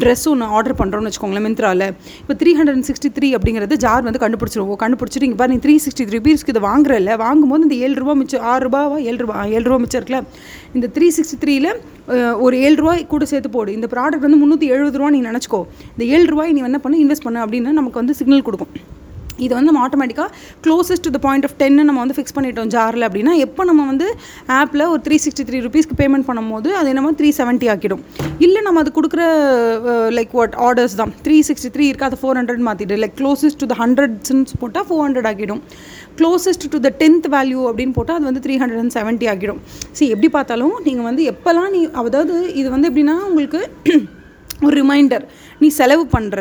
ட்ரெஸ் 0.00 0.26
ஒன்று 0.28 0.50
ஆர்டர் 0.56 0.78
பண்ணுறோம்னு 0.88 1.10
வச்சுக்கோங்களேன் 1.10 1.46
மிந்த்ராவில் 1.48 1.86
இப்போ 2.22 2.34
three 2.42 2.50
hundred 2.58 2.76
and 2.78 2.88
sixty 2.90 3.10
three 3.18 3.30
அப்படிங்கிறது 3.38 3.76
ஜார் 3.84 4.04
வந்து 4.08 4.20
கண்டுபிடிச்சிருவோம். 4.24 4.80
கண்டுபிடிச்சிட்டு 4.84 5.26
இங்கே 5.28 5.38
பாரு 5.42 5.52
நீ 5.54 5.60
த்ரீ 5.64 5.76
சிக்ஸ்டி 5.86 6.06
த்ரீ 6.10 6.20
பீஸ்க்கு 6.26 6.52
இது 6.54 6.62
வாங்குறல 6.70 7.16
வாங்கும்போது 7.24 7.64
இந்த 7.66 7.78
ஏழு 7.86 7.96
ரூபா 8.02 8.14
மிச்சம் 8.20 8.44
ஆறு 8.52 8.62
ரூபாவா 8.68 8.98
ஏழு 9.08 9.18
ரூபா 9.24 9.44
ஏழு 9.56 9.64
ரூபா 9.70 9.78
மிச்சம் 9.84 10.00
இருக்குல்ல 10.00 10.20
இந்த 10.76 10.86
த்ரீ 10.96 11.08
சிக்ஸ்டி 11.16 11.38
த்ரீயில் 11.44 11.70
ஒரு 12.44 12.54
ஏழு 12.66 12.76
ரூபாய் 12.82 13.02
கூட 13.14 13.24
சேர்த்து 13.32 13.50
போடு. 13.56 13.70
இந்த 13.78 13.88
ப்ராடக்ட் 13.94 14.26
வந்து 14.26 14.40
முந்நூற்றி 14.42 14.68
எழுபது 14.74 15.00
ரூபா 15.00 15.10
நீ 15.16 15.20
நினச்சிக்கோ. 15.30 15.60
இந்த 15.94 16.04
ஏழு 16.14 16.28
ரூபாய் 16.34 16.54
நீ 16.56 16.62
என்ன 16.70 16.80
பண்ணு 16.86 17.02
இன்வெஸ்ட் 17.04 17.26
பண்ண 17.28 17.44
அப்படின்னு 17.46 17.78
நமக்கு 17.80 18.00
வந்து 18.02 18.16
சிக்னல் 18.20 18.46
கொடுக்கும். 18.48 18.72
இது 19.44 19.52
வந்து 19.54 19.68
நம்ம 19.70 19.82
ஆட்டோமேட்டிக்காக 19.86 20.30
closest 20.64 21.04
to 21.06 21.12
the 21.16 21.20
point 21.26 21.46
of 21.48 21.56
டென்னு 21.62 21.86
நம்ம 21.88 22.00
வந்து 22.04 22.16
ஃபிக்ஸ் 22.18 22.36
பண்ணிட்டோம் 22.36 22.70
ஜாரில் 22.74 23.06
அப்படின்னா 23.08 23.34
எப்போ 23.46 23.64
நம்ம 23.70 23.86
வந்து 23.90 24.06
ஆப்பில் 24.60 24.84
ஒரு 24.92 25.00
த்ரீ 25.06 25.18
சிக்ஸ்டி 25.24 25.46
த்ரீ 25.50 25.60
ருபீஸ்க்கு 25.66 25.98
பேமெண்ட் 26.02 26.28
பண்ணும்போது 26.30 26.68
அது 26.80 26.88
என்னமோ 26.92 27.12
த்ரீ 27.20 27.30
செவன்ட்டி 27.40 27.68
ஆக்கிடும். 27.74 28.02
இல்லை 28.46 28.60
நம்ம 28.66 28.80
அது 28.84 28.92
கொடுக்குற 28.98 29.22
லைக் 30.18 30.32
வாட் 30.38 30.56
ஆர்டர்ஸ் 30.66 30.96
தான். 31.00 31.12
த்ரீ 31.26 31.36
சிக்ஸ்டி 31.48 31.70
த்ரீ 31.76 31.86
இருக்குது 31.90 32.08
அது 32.10 32.18
ஃபோர் 32.22 32.38
ஹண்ட்ரட் 32.40 32.62
மாற்றிட்டு 32.68 32.98
லைக் 33.04 33.16
க்ளோசஸ்ட் 33.20 33.60
டு 33.62 33.68
த 33.72 33.76
ஹண்ட்ரட்ஸ்ன்னு 33.82 34.58
போட்டால் 34.62 34.86
ஃபோர் 34.90 35.04
ஹண்ட்ரட் 35.06 35.28
ஆகிடும் 35.32 35.62
closest 36.20 36.66
to 36.74 36.80
the 36.86 36.90
tenth 37.02 37.28
value 37.36 37.62
அப்படின்னு 37.70 37.96
போட்டால் 37.98 38.18
அது 38.18 38.28
வந்து 38.30 38.44
த்ரீ 38.46 38.56
ஹண்ட்ரட் 38.62 38.82
அண்ட் 38.84 38.96
செவன்ட்டி 38.98 39.28
ஆகிடும் 39.32 39.60
சரி 39.98 40.10
எப்படி 40.14 40.30
பார்த்தாலும் 40.36 40.76
நீங்கள் 40.86 41.08
வந்து 41.10 41.24
எப்போல்லாம் 41.32 41.70
நீ 41.76 41.82
அதாவது 42.02 42.36
இது 42.60 42.68
வந்து 42.76 42.88
எப்படின்னா 42.90 43.16
உங்களுக்கு 43.30 43.60
ஒரு 44.66 44.74
ரிமைண்டர் 44.80 45.24
நீ 45.62 45.68
செலவு 45.78 46.04
பண்ணுற 46.14 46.40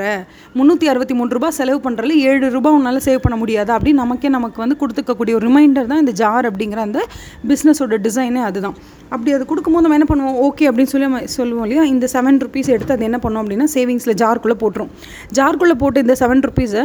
முந்நூற்றி 0.57 0.87
அறுபத்தி 0.91 1.15
மூணு 1.19 1.35
ரூபா 1.37 1.49
செலவு 1.59 1.79
பண்ணுறதுல 1.85 2.15
ஏழு 2.29 2.47
ரூபா 2.55 2.69
உன்னால் 2.77 2.99
சேவ் 3.07 3.23
பண்ண 3.25 3.37
முடியாது? 3.43 3.71
அப்படின்னு 3.75 4.01
நமக்கே 4.03 4.29
நமக்கு 4.37 4.59
வந்து 4.63 4.77
கொடுத்துக்கக்கூடிய 4.81 5.35
ஒரு 5.37 5.45
ரிமைண்டர் 5.47 5.89
தான் 5.91 6.01
இந்த 6.03 6.13
ஜார் 6.21 6.47
அப்படிங்கிற 6.49 6.81
அந்த 6.87 6.99
பிஸ்னஸோட 7.51 7.97
டிசைனே 8.07 8.43
அதுதான். 8.49 8.77
அப்படி 9.13 9.31
அது 9.35 9.43
கொடுக்கும்போது 9.49 9.83
நம்ம 9.85 9.97
என்ன 9.99 10.07
பண்ணுவோம்? 10.11 10.37
ஓகே 10.47 10.65
அப்படின்னு 10.69 10.91
சொல்லி 10.93 11.07
நம்ம 11.07 11.21
சொல்லுவோம் 11.37 11.65
இல்லையா? 11.67 11.83
இந்த 11.93 12.05
செவன் 12.13 12.39
ருபீஸ் 12.45 12.69
எடுத்து 12.75 12.95
அது 12.95 13.07
என்ன 13.09 13.19
பண்ணோம் 13.25 13.43
அப்படின்னா 13.43 13.67
சேவிங்ஸில் 13.75 14.17
ஜார்க்குள்ளே 14.23 14.57
போட்டுரும். 14.63 14.91
ஜார்க்குள்ளே 15.39 15.75
போட்டு 15.83 16.03
இந்த 16.05 16.15
செவன் 16.21 16.43
ருபீஸை 16.47 16.83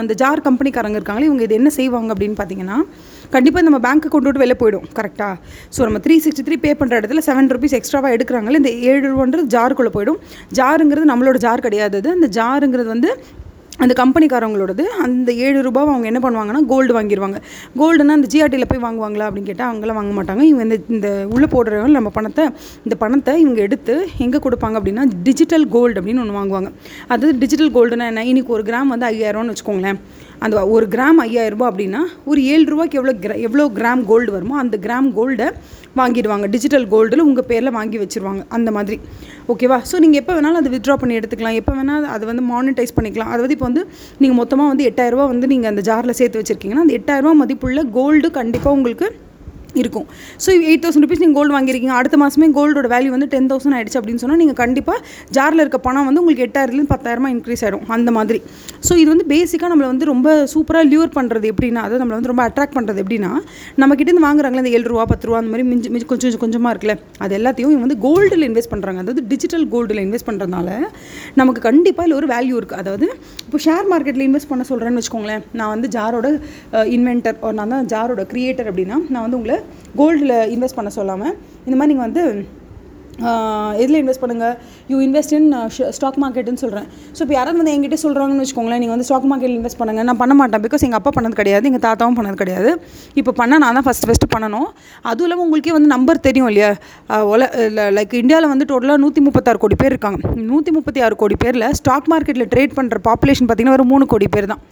அந்த 0.00 0.14
ஜார் 0.22 0.46
கம்பெனிக்காரங்க 0.48 0.98
இருக்காங்களே 1.00 1.28
இவங்க 1.30 1.44
இது 1.48 1.58
என்ன 1.60 1.72
செய்வாங்க 1.78 2.10
அப்படின்னு 2.16 2.38
பார்த்தீங்கன்னா 2.40 2.78
கண்டிப்பாக 3.34 3.64
நம்ம 3.66 3.78
பேங்க் 3.86 4.04
கொண்டு 4.14 4.28
விட்டு 4.28 4.42
வெளில 4.42 4.54
போயிடும். 4.60 4.84
கரெக்டாக 4.98 5.34
ஸோ 5.76 5.80
நம்ம 5.88 5.98
த்ரீ 6.04 6.16
சிக்ஸ்டி 6.24 6.42
த்ரீ 6.48 6.56
பே 6.64 6.72
பண்ணுற 6.80 6.94
இடத்துல 7.00 7.22
செவன் 7.28 7.48
ருபீஸ் 7.54 7.74
எக்ஸ்ட்ராவாக 7.78 8.16
எடுக்கிறாங்களே 8.16 8.60
இந்த 8.62 8.72
ஏழு 8.90 9.04
ரூபான்றது 9.12 9.48
ஜாருக்குள்ளே 9.54 9.92
போயிடும். 9.96 10.20
ஜாருங்கிறது 10.58 11.06
நம்மளோட 11.12 11.38
ஜார் 11.46 11.64
கிடையாது 11.66 11.98
அது 12.02 12.16
அந்த 12.18 12.30
ஜாருங்கிறது 12.38 12.90
வந்து 12.96 13.10
அந்த 13.84 13.94
கம்பெனிக்காரவங்களோடது. 14.00 14.84
அந்த 15.04 15.30
ஏழு 15.46 15.58
ரூபாவை 15.66 15.90
அவங்க 15.94 16.06
என்ன 16.10 16.20
பண்ணுவாங்கன்னா 16.24 16.60
கோல்டு 16.70 16.92
வாங்கிடுவாங்க 16.96 17.38
கோல்டுனா 17.80 18.14
அந்த 18.18 18.28
ஜிஆர்டியில் 18.34 18.68
போய் 18.70 18.82
வாங்குவாங்களா 18.84 19.26
அப்படின்னு 19.28 19.48
கேட்டால் 19.50 19.68
அவங்களாம் 19.70 19.98
வாங்க 19.98 20.12
மாட்டாங்க. 20.18 20.42
இவங்க 20.50 20.62
இந்த 20.66 20.76
இந்த 20.94 21.08
உள்ளே 21.34 21.48
போடுறவங்க 21.54 21.96
நம்ம 21.98 22.12
பணத்தை 22.18 22.44
இந்த 22.86 22.96
பணத்தை 23.02 23.32
இவங்க 23.42 23.60
எடுத்து 23.66 23.96
எங்கே 24.26 24.40
கொடுப்பாங்க 24.46 24.78
அப்படின்னா 24.80 25.04
டிஜிட்டல் 25.26 25.66
கோல்டு 25.74 25.98
அப்படின்னு 26.00 26.22
ஒன்று 26.24 26.38
வாங்குவாங்க. 26.38 26.70
அதாவது 27.12 27.32
டிஜிட்டல் 27.42 27.74
கோல்டுனா 27.76 28.06
என்ன? 28.12 28.24
இன்றைக்கி 28.32 28.54
ஒரு 28.58 28.64
கிராம் 28.70 28.92
வந்து 28.94 29.08
ஐயாயிரம்னு 29.10 29.54
வச்சுக்கோங்களேன். 29.54 30.00
அந்த 30.44 30.56
ஒரு 30.76 30.86
கிராம் 30.94 31.20
ஐயாயிரம் 31.26 31.68
அப்படின்னா 31.70 32.00
ஒரு 32.30 32.40
ஏழு 32.54 32.64
ரூபாய்க்கு 32.72 32.98
எவ்வளோ 33.00 33.14
கிரா 33.24 33.36
எவ்வளோ 33.46 33.66
கிராம் 33.78 34.02
கோல்டு 34.10 34.32
வருமோ 34.38 34.56
அந்த 34.64 34.76
கிராம் 34.86 35.08
கோல்டை 35.18 35.46
வாங்கிடுவாங்க. 36.00 36.46
டிஜிட்டல் 36.54 36.88
கோல்டில் 36.94 37.26
உங்கள் 37.28 37.48
பேரில் 37.50 37.76
வாங்கி 37.78 37.98
வச்சுருவாங்க. 38.02 38.42
அந்த 38.56 38.70
மாதிரி. 38.78 38.98
ஓகேவா 39.52 39.76
ஸோ 39.90 39.96
நீங்கள் 40.02 40.20
எப்போ 40.20 40.32
வேணாலும் 40.36 40.60
அதை 40.60 40.70
வித்ட்ரா 40.72 40.94
பண்ணி 41.00 41.14
எடுத்துக்கலாம். 41.18 41.58
எப்போ 41.60 41.72
வேணால் 41.78 42.06
அதை 42.14 42.24
வந்து 42.30 42.44
மானிட்டைஸ் 42.52 42.94
பண்ணிக்கலாம். 42.96 43.30
அதாவது 43.34 43.54
இப்போ 43.56 43.66
வந்து 43.68 43.82
நீங்கள் 44.22 44.38
மொத்தமாக 44.40 44.70
வந்து 44.72 44.86
எட்டாயிரரூபா 44.90 45.26
வந்து 45.32 45.46
நீங்கள் 45.52 45.70
அந்த 45.72 45.82
ஜாரில் 45.88 46.18
சேர்த்து 46.20 46.40
வச்சுருக்கீங்கன்னா 46.40 46.84
அந்த 46.86 46.96
எட்டாயிரரூபா 46.98 47.34
மதிப்புள்ள 47.42 47.82
கோல்டு 47.98 48.30
கண்டிப்பாக 48.38 48.76
உங்களுக்கு 48.78 49.08
இருக்கும். 49.82 50.06
ஸோ 50.44 50.48
எயிட் 50.70 50.82
தௌசண்ட் 50.84 51.04
ருபீஸ் 51.06 51.22
நீங்கள் 51.24 51.38
கோல்டு 51.38 51.54
வாங்கியிருக்கீங்க. 51.56 51.96
அடுத்த 52.00 52.18
மாதமே 52.22 52.48
கோல்டோட 52.58 52.90
வேல்யூ 52.94 53.12
வந்து 53.16 53.28
டென் 53.34 53.48
தௌசண்ட் 53.52 53.76
ஆயிடுச்சு 53.78 53.98
அப்படின்னு 54.00 54.22
சொன்னால் 54.24 54.40
நீங்கள் 54.42 54.58
கண்டிப்பாக 54.62 54.98
ஜாரில் 55.38 55.62
இருக்க 55.64 55.80
பணம் 55.88 56.08
வந்து 56.10 56.22
உங்களுக்கு 56.24 56.46
எட்டாயிரத்துலேருந்து 56.48 56.92
பத்தாயிரமா 56.94 57.30
இன்க்ரீஸ் 57.36 57.64
ஆகிடும் 57.66 57.86
அந்த 57.98 58.12
மாதிரி. 58.18 58.40
ஸோ 58.88 58.92
இது 59.02 59.08
வந்து 59.14 59.28
பேசிக்காக 59.34 59.70
நம்மளை 59.74 59.90
வந்து 59.94 60.10
ரொம்ப 60.12 60.36
சூப்பராக 60.54 60.86
லியூர் 60.92 61.12
பண்ணுறது 61.18 61.46
எப்படின்னா 61.54 61.82
அதாவது 61.86 62.02
நம்மளை 62.04 62.18
வந்து 62.20 62.32
ரொம்ப 62.34 62.44
அட்ராக்ட் 62.48 62.76
பண்ணுறது 62.78 63.00
எப்படின்னா 63.04 63.32
நம்மக்கிட்டேருந்து 63.82 64.26
வாங்குறாங்களே 64.28 64.62
இந்த 64.64 64.74
ஏழு 64.78 64.86
ரூபா 64.94 65.06
பத்து 65.12 65.26
ரூபா 65.28 65.40
அந்த 65.42 65.52
மாதிரி 65.54 65.68
மிஞ்சி 65.72 65.88
மிஞ்சி 65.94 66.06
கொஞ்சம் 66.12 66.24
கொஞ்சம் 66.26 66.44
கொஞ்சமாக 66.44 66.72
இருக்குல்ல. 66.74 66.94
அது 67.24 67.32
எல்லாத்தையும் 67.38 67.70
இவங்க 67.72 67.84
வந்து 67.86 67.98
கோல்டில் 68.06 68.44
இன்வெஸ்ட் 68.48 68.70
பண்ணுறாங்க 68.72 68.98
அதாவது 69.02 69.22
டிஜிட்டல் 69.32 69.64
கோல்டில் 69.72 70.00
இன்வெஸ்ட் 70.04 70.28
பண்ணுறதுனால 70.28 70.68
நமக்கு 71.40 71.60
கண்டிப்பாக 71.68 72.06
இல்லை 72.06 72.16
ஒரு 72.20 72.28
வேல்யூ 72.34 72.54
இருக்குது 72.60 72.80
அதாவது 72.82 73.06
இப்போ 73.46 73.58
ஷேர் 73.66 73.86
மார்க்கெட்டில் 73.92 74.26
இன்வெஸ்ட் 74.28 74.50
பண்ண 74.52 74.64
சொல்கிறேன்னு 74.70 75.00
வச்சுக்கோங்களேன். 75.00 75.42
நான் 75.58 75.72
வந்து 75.74 75.88
ஜாரோட 75.96 76.26
இன்வென்டர் 76.96 77.38
நான் 77.58 77.72
தான் 77.74 77.86
ஜாரோட 77.94 78.24
க்ரியேட்டர் 78.32 78.68
அப்படின்னா 78.70 78.98
நான் 79.12 79.24
வந்து 79.26 79.38
உங்களை 79.40 79.58
கோல்டில் 80.02 80.36
இன்வெஸ்ட் 80.54 80.78
பண்ண 80.80 80.92
சொல்லாமல் 81.00 81.34
இந்த 81.66 81.76
மாதிரி 81.78 81.92
நீங்கள் 81.94 82.08
வந்து 82.08 82.24
எதில் 83.82 83.98
இன்வெஸ்ட் 84.00 84.22
பண்ணுங்கள் 84.22 84.54
you 84.92 84.96
invest 85.04 85.34
in 85.36 85.46
stock 85.96 86.16
uh, 86.16 86.22
மார்க்கெட்டுன்னு 86.22 86.60
சொல்கிறேன் 86.62 86.88
ஸோ 87.16 87.20
இப்போ 87.24 87.34
யாராவது 87.36 87.58
வந்து 87.60 87.72
என்கிட்ட 87.74 87.98
சொல்கிறாங்கன்னு 88.02 88.42
வச்சுக்கோங்களேன் 88.44 88.80
நீங்கள் 88.82 88.94
வந்து 88.94 89.06
ஸ்டாக் 89.08 89.28
மார்க்கெட்டில் 89.30 89.56
இன்வெஸ்ட் 89.58 89.80
பண்ணுங்கள் 89.80 90.06
நான் 90.08 90.20
பண்ண 90.22 90.34
மாட்டேன் 90.40 90.62
பிகாஸ் 90.64 90.84
எங்கள் 90.86 91.00
அப்பா 91.00 91.12
பண்ணது 91.16 91.38
கிடையாது 91.40 91.68
எங்கள் 91.70 91.84
தாத்தாவும் 91.86 92.18
பண்ணது 92.18 92.36
கிடையாது. 92.42 92.72
இப்போ 93.20 93.32
பண்ண 93.40 93.58
நான் 93.64 93.78
தான் 93.78 93.86
ஃபஸ்ட் 93.86 94.06
ஃபஸ்ட்டு 94.08 94.28
பண்ணணும். 94.34 94.68
அதுவும் 95.10 95.26
இல்லாமல் 95.28 95.46
உங்களுக்கே 95.46 95.74
வந்து 95.78 95.90
நம்பர் 95.94 96.24
தெரியும் 96.28 96.48
இல்லையா? 96.50 96.70
ஒல 97.32 97.48
லைக் 97.98 98.14
இந்தியாவில் 98.22 98.52
வந்து 98.54 98.68
டோட்டலாக 98.72 99.02
நூற்றி 99.04 99.22
முப்பத்தாறு 99.28 99.60
கோடி 99.64 99.78
பேர் 99.84 99.94
இருக்காங்க. 99.94 100.20
நூற்றி 100.50 100.72
முப்பத்தி 100.78 101.02
ஆறு 101.06 101.16
கோடி 101.22 101.38
பேரில் 101.44 101.68
ஸ்டாக் 101.80 102.10
மார்க்கெட்டில் 102.14 102.50
ட்ரேட் 102.54 102.76
பண்ணுற 102.80 103.00
பாப்புலேஷன் 103.08 103.48
பார்த்திங்கன்னா 103.48 103.78
ஒரு 103.80 103.86
மூணு 103.94 104.06
கோடி 104.14 104.28
பேர் 104.36 104.52
தான். 104.52 104.62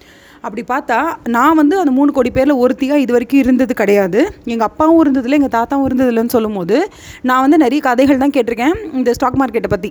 அப்படி 0.44 0.64
பார்த்தா 0.68 0.98
நான் 1.28 1.54
வந்து 1.54 1.78
அந்த 1.78 1.90
மூணு 1.90 2.12
கோடி 2.12 2.30
பேரில் 2.30 2.60
ஒருத்தியாக 2.62 3.00
இது 3.00 3.12
வரைக்கும் 3.12 3.40
இருந்தது 3.40 3.74
கிடையாது. 3.74 4.20
எங்கள் 4.44 4.66
அப்பாவும் 4.66 5.00
இருந்ததில்லை 5.04 5.38
எங்கள் 5.40 5.56
தாத்தாவும் 5.56 5.86
இருந்ததில்லைன்னு 5.88 6.36
சொல்லும்போது 6.36 6.76
நான் 7.22 7.40
வந்து 7.40 7.58
நிறைய 7.58 7.80
கதைகள் 7.80 8.18
தான் 8.18 8.34
கேட்டிருக்கேன் 8.36 8.76
இந்த 8.92 9.12
ஸ்டாக் 9.12 9.40
மார்க்கெட்டை 9.40 9.68
பற்றி 9.68 9.90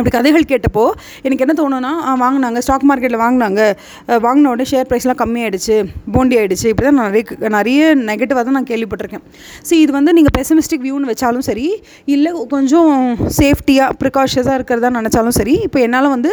அப்படி 0.00 0.12
கதைகள் 0.16 0.46
கேட்டப்போ 0.52 0.84
எனக்கு 1.26 1.44
என்ன 1.46 1.56
தோணுன்னா 1.60 1.92
வாங்கினாங்க 2.24 2.62
ஸ்டாக் 2.66 2.86
மார்க்கெட்டில் 2.90 3.20
வாங்கினாங்க. 3.24 3.60
வாங்கின 4.26 4.50
உடனே 4.52 4.66
ஷேர் 4.72 4.88
ப்ரைஸ்லாம் 4.90 5.20
கம்மியாயிடுச்சு 5.22 5.78
போண்டி 6.16 6.38
ஆகிடுச்சு 6.40 6.66
இப்படி 6.72 6.86
தான் 6.90 7.00
நிறைய 7.02 7.50
நிறைய 7.58 7.94
நெகட்டிவாக 8.10 8.44
தான் 8.48 8.58
நான் 8.60 8.68
கேள்விப்பட்டிருக்கேன். 8.72 9.24
ஸோ 9.68 9.72
இது 9.84 9.90
வந்து 9.98 10.14
நீங்கள் 10.18 10.36
பெசிமிஸ்டிக் 10.40 10.84
வியூன்னு 10.88 11.12
வச்சாலும் 11.12 11.46
சரி 11.50 11.68
இல்லை 12.16 12.32
கொஞ்சம் 12.56 12.92
சேஃப்டியாக 13.40 13.98
ப்ரிகாஷஸாக 14.02 14.58
இருக்கிறதா 14.58 14.92
நினச்சாலும் 14.98 15.38
சரி 15.40 15.56
இப்போ 15.68 15.80
என்னால் 15.86 16.12
வந்து 16.16 16.32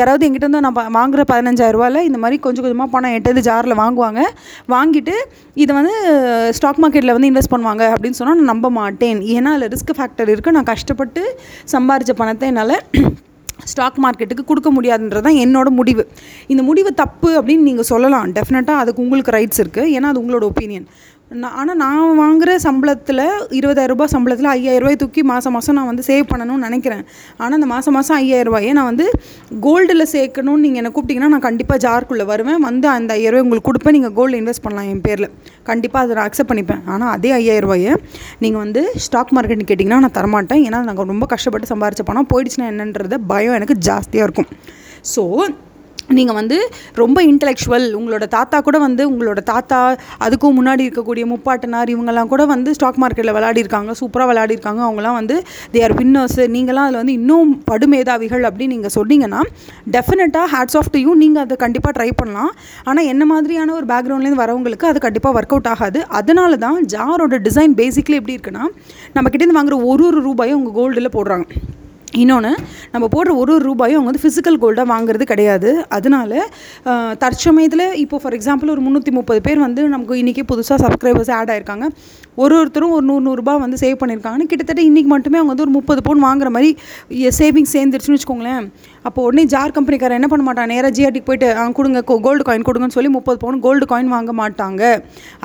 யாராவது 0.00 0.26
எங்கிட்ட 0.28 0.48
வந்து 0.50 0.64
நான் 0.68 0.76
வாங்குகிற 0.98 1.06
வாங்குற 1.08 1.22
பதினஞ்சாயிரரூவாவில் 1.30 2.06
இந்த 2.06 2.18
மாதிரி 2.22 2.36
கொஞ்சம் 2.44 2.64
கொஞ்சமாக 2.64 2.90
பணம் 2.94 3.14
எட்டது 3.18 3.40
ஜாரில் 3.46 3.74
வாங்குவாங்க. 3.80 4.20
வாங்கிட்டு 4.72 5.14
இதை 5.62 5.72
வந்து 5.78 5.94
ஸ்டாக் 6.56 6.80
மார்க்கெட்டில் 6.82 7.14
வந்து 7.16 7.28
இன்வெஸ்ட் 7.30 7.52
பண்ணுவாங்க 7.54 7.84
அப்படின்னு 7.94 8.18
சொன்னால் 8.18 8.38
நான் 8.40 8.50
நம்ப 8.52 8.70
மாட்டேன். 8.78 9.20
ஏன்னா 9.36 9.52
அதில் 9.56 9.70
ரிஸ்க் 9.74 9.94
ஃபேக்டர் 9.98 10.30
இருக்குது 10.34 10.56
நான் 10.56 10.68
கஷ்டப்பட்டு 10.72 11.22
சம்பாரித்த 11.74 12.14
பணத்தை 12.20 12.48
என்னால் 12.52 12.76
ஸ்டாக் 13.72 13.98
மார்க்கெட்டுக்கு 14.04 14.44
கொடுக்க 14.50 14.70
முடியாதுன்றது 14.76 15.26
தான் 15.28 15.40
என்னோட 15.44 15.68
முடிவு. 15.80 16.04
இந்த 16.52 16.62
முடிவு 16.70 16.92
தப்பு 17.02 17.30
அப்படின்னு 17.40 17.68
நீங்கள் 17.70 17.88
சொல்லலாம். 17.92 18.26
டெஃபினட்டாக 18.38 18.82
அதுக்கு 18.84 19.04
உங்களுக்கு 19.06 19.34
ரைட்ஸ் 19.38 19.62
இருக்குது 19.64 19.92
ஏன்னா 19.96 20.10
அது 20.12 20.22
உங்களோட 20.24 20.46
ஒப்பீனியன் 20.52 20.88
நான் 21.30 21.56
ஆனால் 21.60 21.76
நான் 21.82 22.18
வாங்குகிற 22.18 22.52
சம்பளத்தில் 22.64 23.22
இருபதாயிரம் 23.56 23.92
ரூபாய் 23.92 24.10
சம்பளத்தில் 24.12 24.48
ஐயாயிரம் 24.52 24.82
ரூபாய் 24.84 24.98
தூக்கி 25.02 25.22
மாதம் 25.30 25.54
மாதம் 25.56 25.76
நான் 25.78 25.88
வந்து 25.90 26.04
சேவ் 26.06 26.24
பண்ணணும்னு 26.30 26.66
நினைக்கிறேன். 26.68 27.02
ஆனால் 27.40 27.56
அந்த 27.58 27.68
மாதம் 27.72 27.94
மாதம் 27.96 28.16
ஐயாயிரம் 28.20 28.76
நான் 28.78 28.88
வந்து 28.90 29.06
கோல்டில் 29.66 30.04
சேர்க்கணும்னு 30.14 30.62
நீங்கள் 30.64 30.80
என்னை 30.82 30.92
கூப்பிட்டீங்கன்னா 30.94 31.30
நான் 31.34 31.44
கண்டிப்பாக 31.48 31.78
ஜார்க்குள்ளே 31.84 32.26
வருவேன். 32.32 32.60
வந்து 32.68 32.88
அந்த 32.94 33.10
ஐயாயிரம் 33.16 33.36
ரூபாய் 33.36 33.46
உங்களுக்கு 33.46 33.68
கொடுப்பேன். 33.70 33.96
நீங்கள் 33.98 34.14
கோல்டு 34.20 34.40
இன்வெஸ்ட் 34.40 34.64
பண்ணலாம் 34.66 34.88
என் 34.94 35.04
பேரில். 35.08 35.28
கண்டிப்பாக 35.70 36.04
அதை 36.04 36.16
நான் 36.20 36.28
அக்செப்ட் 36.30 36.52
பண்ணிப்பேன். 36.54 36.82
ஆனால் 36.94 37.12
அதே 37.18 37.32
ஐயாயிரம் 37.40 37.66
ரூபாயை 37.68 37.94
நீங்கள் 38.44 38.62
வந்து 38.64 38.82
ஸ்டாக் 39.06 39.36
மார்க்கெட்னு 39.38 39.70
கேட்டிங்கன்னா 39.70 40.02
நான் 40.06 40.18
தரமாட்டேன். 40.18 40.64
ஏன்னா 40.68 40.82
நாங்கள் 40.90 41.12
ரொம்ப 41.14 41.28
கஷ்டப்பட்டு 41.36 41.72
சம்பாரிச்ச 41.74 42.04
பணம் 42.10 42.32
போயிடுச்சுன்னா 42.34 42.68
என்னன்றத 42.74 43.18
பயம் 43.32 43.58
எனக்கு 43.60 43.76
ஜாஸ்தியாக 43.90 44.28
இருக்கும். 44.28 44.50
ஸோ 45.14 45.24
நீங்கள் 46.16 46.36
வந்து 46.38 46.56
ரொம்ப 47.00 47.18
இன்டலெக்சுவல் 47.30 47.86
உங்களோட 47.98 48.24
தாத்தா 48.34 48.58
கூட 48.66 48.76
வந்து 48.84 49.02
உங்களோட 49.10 49.40
தாத்தா 49.50 49.78
அதுக்கும் 50.26 50.56
முன்னாடி 50.58 50.82
இருக்கக்கூடிய 50.86 51.24
முப்பாட்டனார் 51.32 51.92
இவங்கெல்லாம் 51.94 52.30
கூட 52.32 52.42
வந்து 52.52 52.70
ஸ்டாக் 52.76 53.00
மார்க்கெட்டில் 53.02 53.34
விளையாடிருக்காங்க 53.36 53.92
சூப்பராக 54.00 54.28
விளையாடிருக்காங்க. 54.30 54.80
அவங்களாம் 54.88 55.18
வந்து 55.20 55.36
தே 55.74 55.82
ஆர் 55.86 55.96
வின்னர்ஸ் 56.00 56.38
நீங்களாம் 56.56 56.86
அதில் 56.88 57.00
வந்து 57.02 57.16
இன்னும் 57.20 57.52
படுமேதாவிகள் 57.70 58.46
அப்படின்னு 58.50 58.74
நீங்கள் 58.76 58.94
சொன்னீங்கன்னா 58.98 59.42
டெஃபினட்டாக 59.96 60.46
ஹேட்ஸ் 60.54 60.78
ஆஃப் 60.82 60.90
டு 60.94 61.00
யூ 61.06 61.14
நீங்கள் 61.24 61.44
அதை 61.44 61.58
கண்டிப்பாக 61.64 61.94
ட்ரை 61.98 62.10
பண்ணலாம். 62.22 62.52
ஆனால் 62.88 63.10
என்ன 63.14 63.24
மாதிரியான 63.32 63.74
ஒரு 63.78 63.88
பேக்ரவுண்ட்லேருந்து 63.94 64.42
வரவங்களுக்கு 64.44 64.90
அது 64.92 65.00
கண்டிப்பாக 65.06 65.40
ஒர்க் 65.40 65.54
அவுட் 65.56 65.72
ஆகாது. 65.74 66.00
அதனால 66.20 66.60
தான் 66.66 66.78
ஜாரோட 66.96 67.36
டிசைன் 67.48 67.74
பேசிக்லி 67.82 68.18
எப்படி 68.20 68.36
இருக்குன்னா 68.38 68.66
நம்ம 69.16 69.26
கிட்டேருந்து 69.28 69.60
வாங்குற 69.60 69.78
ஒரு 69.92 70.04
ஒரு 70.10 70.20
ரூபாயும் 70.28 70.58
உங்கள் 70.60 70.78
கோல்டில் 70.80 71.16
போடுறாங்க. 71.18 71.46
இன்னொன்று 72.12 72.50
நம்ம 72.92 73.06
போடுற 73.14 73.30
ஒரு 73.40 73.52
ஒரு 73.54 73.64
ரூபாயும் 73.64 73.98
அவங்க 73.98 74.10
வந்து 74.10 74.24
ஃபிசிக்கல் 74.24 74.58
கோல்டாக 74.62 74.86
வாங்குறது 74.92 75.24
கிடையாது. 75.32 75.70
அதனால 75.88 76.48
தற்சமயத்தில் 77.24 77.86
இப்போ 78.04 78.18
ஃபார் 78.22 78.36
எக்ஸாம்பிள் 78.38 78.72
ஒரு 78.74 78.82
முந்நூற்றி 78.86 79.12
முப்பது 79.18 79.40
பேர் 79.46 79.58
வந்து 79.58 79.82
நமக்கு 79.94 80.22
இன்றைக்கி 80.22 80.44
புதுசாக 80.52 80.78
சப்ஸ்கிரைபர்ஸ் 80.84 81.32
ஆட் 81.38 81.52
ஆயிருக்காங்க. 81.54 81.88
ஒரு 82.42 82.54
ஒருத்தரும் 82.60 82.92
ஒரு 82.96 83.04
நூறு 83.08 83.22
நூறுரூபா 83.26 83.54
வந்து 83.64 83.78
சேவ் 83.82 83.96
பண்ணியிருக்காங்கன்னு 84.00 84.48
கிட்டத்தட்ட 84.50 84.82
இன்றைக்கி 84.88 85.10
மட்டுமே 85.12 85.38
அவங்க 85.40 85.52
வந்து 85.52 85.64
ஒரு 85.66 85.74
முப்பது 85.78 86.00
பவுன் 86.06 86.22
வாங்குற 86.26 86.48
மாதிரி 86.56 86.70
சேவிங்ஸ் 87.38 87.74
சேர்ந்துருச்சுன்னு 87.76 88.16
வச்சுக்கோங்களேன். 88.18 88.66
அப்போ 89.08 89.20
உடனே 89.26 89.44
ஜார் 89.52 89.74
கம்பெனிக்காரர் 89.76 90.18
என்ன 90.18 90.28
பண்ண 90.32 90.44
மாட்டான்? 90.48 90.70
நேராக 90.72 90.92
ஜிஆர்டிக்கு 90.96 91.28
போயிட்டு 91.30 91.48
கொடுங்க 91.78 92.02
கோல்டு 92.26 92.42
காயின் 92.48 92.66
கொடுங்கன்னு 92.68 92.96
சொல்லி 92.98 93.12
முப்பது 93.16 93.38
பவுன் 93.44 93.60
கோல்டு 93.66 93.86
காயின் 93.92 94.12
வாங்க 94.16 94.32
மாட்டாங்க. 94.42 94.82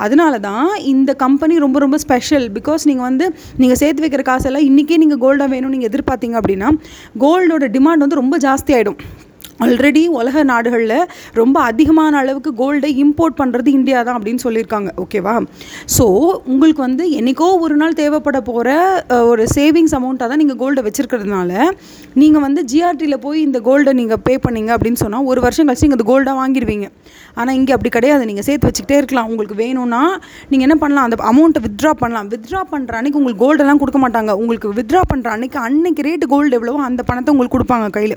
அதனால 0.04 0.38
தான் 0.48 0.70
இந்த 0.92 1.10
கம்பெனி 1.24 1.56
ரொம்ப 1.66 1.78
ரொம்ப 1.86 1.98
ஸ்பெஷல் 2.06 2.46
பிகாஸ் 2.58 2.88
நீங்கள் 2.90 3.08
வந்து 3.10 3.28
நீங்கள் 3.62 3.80
சேர்த்து 3.82 4.06
வைக்கிற 4.06 4.24
காசெல்லாம் 4.30 4.66
இன்றைக்கே 4.70 4.98
நீங்கள் 5.04 5.22
கோல்டாக 5.26 5.50
வேணும்னு 5.54 5.76
நீங்கள் 5.76 5.92
எதிர்பார்த்தீங்க 5.92 6.38
அப்படின்னா 6.42 6.70
கோல்டோட 7.24 7.68
டிமாண்ட் 7.78 8.06
வந்து 8.06 8.22
ரொம்ப 8.22 8.38
ஜாஸ்தி 8.46 8.72
ஆகிடும் 8.78 9.00
ஆல்ரெடி 9.66 10.02
உலக 10.20 10.44
நாடுகளில் 10.52 10.96
ரொம்ப 11.40 11.56
அதிகமான 11.70 12.16
அளவுக்கு 12.22 12.52
கோல்டை 12.62 12.90
இம்போர்ட் 13.04 13.38
பண்ணுறது 13.42 13.70
இந்தியா 13.78 13.98
தான் 14.08 14.18
அப்படின்னு 14.18 14.44
சொல்லியிருக்காங்க. 14.46 14.90
ஓகேவா 15.04 15.34
ஸோ 15.96 16.06
உங்களுக்கு 16.54 16.82
வந்து 16.86 17.06
என்றைக்கோ 17.20 17.48
ஒரு 17.66 17.76
நாள் 17.82 17.98
தேவைப்பட 18.02 18.40
போகிற 18.50 18.70
ஒரு 19.32 19.46
சேவிங்ஸ் 19.56 19.96
அமௌண்ட்டாக 20.00 20.28
தான் 20.32 20.42
நீங்கள் 20.44 20.60
கோல்டை 20.64 20.84
வச்சுருக்கிறதுனால 20.88 21.52
நீங்கள் 22.22 22.46
வந்து 22.48 22.60
ஜிஆர்டியில் 22.74 23.22
போய் 23.28 23.40
இந்த 23.46 23.60
கோல்டை 23.70 23.94
நீங்கள் 24.02 24.22
பே 24.28 24.36
பண்ணீங்க 24.48 24.72
அப்படின்னு 24.78 25.02
சொன்னால் 25.04 25.30
ஒரு 25.32 25.40
வருஷம் 25.46 25.68
கழிச்சு 25.68 25.86
நீங்கள் 25.88 26.02
கோல்டை 26.02 26.12
கோல்டாக 26.14 26.40
வாங்கிடுவீங்க 26.40 26.86
ஆனால் 27.40 27.56
இங்கே 27.58 27.72
அப்படி 27.76 27.90
கிடையாது. 27.94 28.22
நீங்கள் 28.28 28.46
சேர்த்து 28.48 28.68
வச்சுக்கிட்டே 28.68 28.98
இருக்கலாம். 29.00 29.28
உங்களுக்கு 29.30 29.56
வேணும்னா 29.62 30.02
நீங்கள் 30.50 30.66
என்ன 30.66 30.76
பண்ணலாம்? 30.82 31.06
அந்த 31.08 31.16
அமௌண்ட்டை 31.30 31.62
வித்ட்ரா 31.66 31.92
பண்ணலாம். 32.02 32.28
வித்ட்ரா 32.34 32.60
பண்ணுற 32.72 32.98
அன்றைக்கி 33.00 33.20
உங்களுக்கு 33.20 33.44
கோல்டெல்லாம் 33.44 33.80
கொடுக்க 33.82 34.00
மாட்டாங்க. 34.04 34.32
உங்களுக்கு 34.42 34.70
வித்ட்ரா 34.78 35.02
பண்ணுற 35.12 35.30
அன்றைக்கி 35.36 35.60
அன்னைக்கு 35.66 36.06
ரேட்டு 36.08 36.32
கோல்டு 36.34 36.56
எவ்வளவோ 36.60 36.86
அந்த 36.90 37.04
பணத்தை 37.10 37.32
உங்களுக்கு 37.34 37.56
கொடுப்பாங்க 37.56 37.88
கையில். 37.98 38.16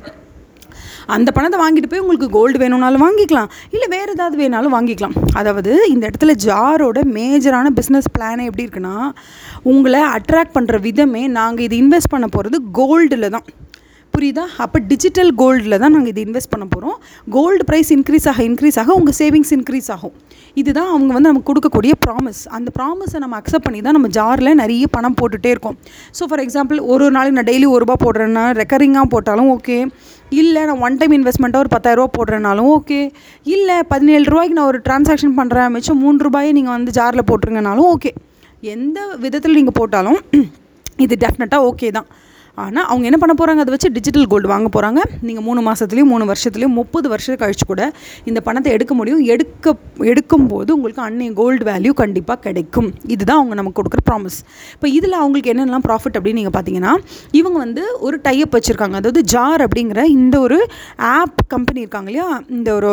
அந்த 1.16 1.30
பணத்தை 1.36 1.58
வாங்கிட்டு 1.64 1.90
போய் 1.92 2.04
உங்களுக்கு 2.04 2.28
கோல்டு 2.38 2.58
வேணும்னாலும் 2.64 3.04
வாங்கிக்கலாம். 3.06 3.52
இல்லை 3.76 3.88
வேறு 3.96 4.14
ஏதாவது 4.16 4.38
வேணாலும் 4.42 4.76
வாங்கிக்கலாம். 4.78 5.16
அதாவது 5.40 5.72
இந்த 5.94 6.04
இடத்துல 6.10 6.34
ஜாரோட 6.48 7.02
மேஜரான 7.18 7.72
பிஸ்னஸ் 7.80 8.12
பிளானே 8.18 8.48
எப்படி 8.50 8.66
இருக்குன்னா 8.68 8.96
உங்களை 9.74 10.02
அட்ராக்ட் 10.16 10.56
பண்ணுற 10.58 10.80
விதமே 10.88 11.24
நாங்கள் 11.40 11.66
இது 11.68 11.78
இன்வெஸ்ட் 11.84 12.14
பண்ண 12.16 12.28
போகிறது 12.36 12.60
கோல்டில் 12.80 13.34
தான். 13.38 13.48
புரியுதா? 14.18 14.44
அப்போ 14.64 14.78
டிஜிட்டல் 14.92 15.32
கோல்டில் 15.40 15.78
தான் 15.82 15.94
நாங்கள் 15.96 16.12
இது 16.12 16.22
இன்வெஸ்ட் 16.28 16.52
பண்ண 16.54 16.66
போகிறோம் 16.74 16.96
கோல்டு 17.36 17.64
ப்ரைஸ் 17.70 17.90
இன்க்ரீஸ் 17.96 18.26
ஆக 18.32 18.40
இன்க்ரீஸ் 18.50 18.78
ஆக 18.82 18.90
உங்கள் 19.00 19.16
சேவிங்ஸ் 19.20 19.52
இன்க்ரீஸ் 19.58 19.90
ஆகும். 19.96 20.14
இதுதான் 20.62 20.90
அவங்க 20.94 21.12
வந்து 21.16 21.30
நமக்கு 21.32 21.48
கொடுக்கக்கூடிய 21.50 21.94
ப்ராமிஸ் 22.06 22.42
அந்த 22.58 22.70
ப்ராமிஸை 22.78 23.20
நம்ம 23.24 23.36
அக்செப்ட் 23.40 23.66
பண்ணி 23.68 23.80
தான் 23.88 23.96
நம்ம 23.98 24.10
ஜாரில் 24.18 24.52
நிறைய 24.62 24.86
பணம் 24.96 25.18
போட்டுகிட்டே 25.20 25.50
இருக்கோம். 25.56 25.78
ஸோ 26.18 26.26
ஃபார் 26.30 26.44
எக்ஸாம்பிள் 26.46 26.80
ஒரு 26.94 27.08
நாளைக்கு 27.16 27.38
நான் 27.40 27.50
டெய்லி 27.52 27.68
ஒரு 27.74 27.82
ரூபா 27.86 27.98
போடுறேன்னா 28.06 28.46
ரெக்கரிங்காக 28.62 29.08
போட்டாலும் 29.14 29.50
ஓகே 29.56 29.78
இல்லை 30.42 30.62
நான் 30.70 30.82
ஒன் 30.88 30.98
டைம் 31.02 31.14
இன்வெஸ்ட்மெண்ட்டாக 31.18 31.64
ஒரு 31.66 31.72
பத்தாயிரரூபா 31.76 32.10
போடுறேனாலும் 32.18 32.70
ஓகே 32.78 33.00
இல்லை 33.56 33.78
பதினேழு 33.92 34.26
ரூபாய்க்கு 34.34 34.58
நான் 34.60 34.70
ஒரு 34.74 34.82
டிரான்சாக்ஷன் 34.88 35.36
பண்ணுறேன் 35.42 35.70
மிச்சம் 35.76 36.02
மூணு 36.06 36.26
ரூபாயை 36.28 36.52
நீங்கள் 36.60 36.76
வந்து 36.78 36.94
ஜாரில் 37.00 37.28
போட்டுருங்கனாலும் 37.32 37.90
ஓகே 37.96 38.14
எந்த 38.76 39.00
விதத்தில் 39.26 39.60
நீங்கள் 39.60 39.78
போட்டாலும் 39.82 40.20
இது 41.06 41.16
டெஃபினட்டாக 41.26 41.70
ஓகே 41.70 41.90
தான். 41.98 42.10
ஆனால் 42.64 42.86
அவங்க 42.92 43.06
என்ன 43.10 43.18
பண்ண 43.22 43.34
போகிறாங்க 43.40 43.64
அதை 43.64 43.72
வச்சு 43.74 43.90
டிஜிட்டல் 43.98 44.28
கோல்டு 44.32 44.48
வாங்க 44.54 44.70
போகிறாங்க 44.76 45.00
நீங்கள் 45.28 45.46
மூணு 45.48 45.62
மாதத்துலேயும் 45.68 46.12
மூணு 46.14 46.26
வருஷத்துலேயும் 46.32 46.76
முப்பது 46.80 47.08
வருஷம் 47.14 47.40
கழிச்சு 47.44 47.66
கூட 47.72 47.84
இந்த 48.30 48.40
பணத்தை 48.48 48.72
எடுக்க 48.78 48.94
முடியும். 49.00 49.22
எடுக்க 49.34 49.76
எடுக்கும்போது 50.12 50.70
உங்களுக்கு 50.78 51.04
அன்னைய 51.08 51.32
கோல்டு 51.42 51.64
வேல்யூ 51.72 51.94
கண்டிப்பாக 52.04 52.40
கிடைக்கும். 52.48 52.90
இதுதான் 53.16 53.40
அவங்க 53.42 53.56
நமக்கு 53.62 53.80
கொடுக்குற 53.82 54.04
ப்ராமிஸ் 54.10 54.40
இப்போ 54.74 54.90
இதில் 54.98 55.20
அவங்களுக்கு 55.22 55.54
என்னென்னலாம் 55.54 55.88
ப்ராஃபிட் 55.90 56.18
அப்படின்னு 56.18 56.42
நீங்கள் 56.42 56.58
பார்த்தீங்கன்னா 56.58 56.94
இவங்க 57.42 57.58
வந்து 57.66 57.86
ஒரு 58.08 58.20
டைப் 58.28 58.56
வச்சுருக்காங்க. 58.58 58.98
அதாவது 59.02 59.24
ஜார் 59.36 59.64
அப்படிங்கிற 59.68 60.04
இந்த 60.18 60.36
ஒரு 60.48 60.60
ஆப் 61.16 61.42
கம்பெனி 61.56 61.80
இருக்காங்க 61.86 62.12
இல்லையா? 62.12 62.30
இந்த 62.58 62.70
ஒரு 62.80 62.92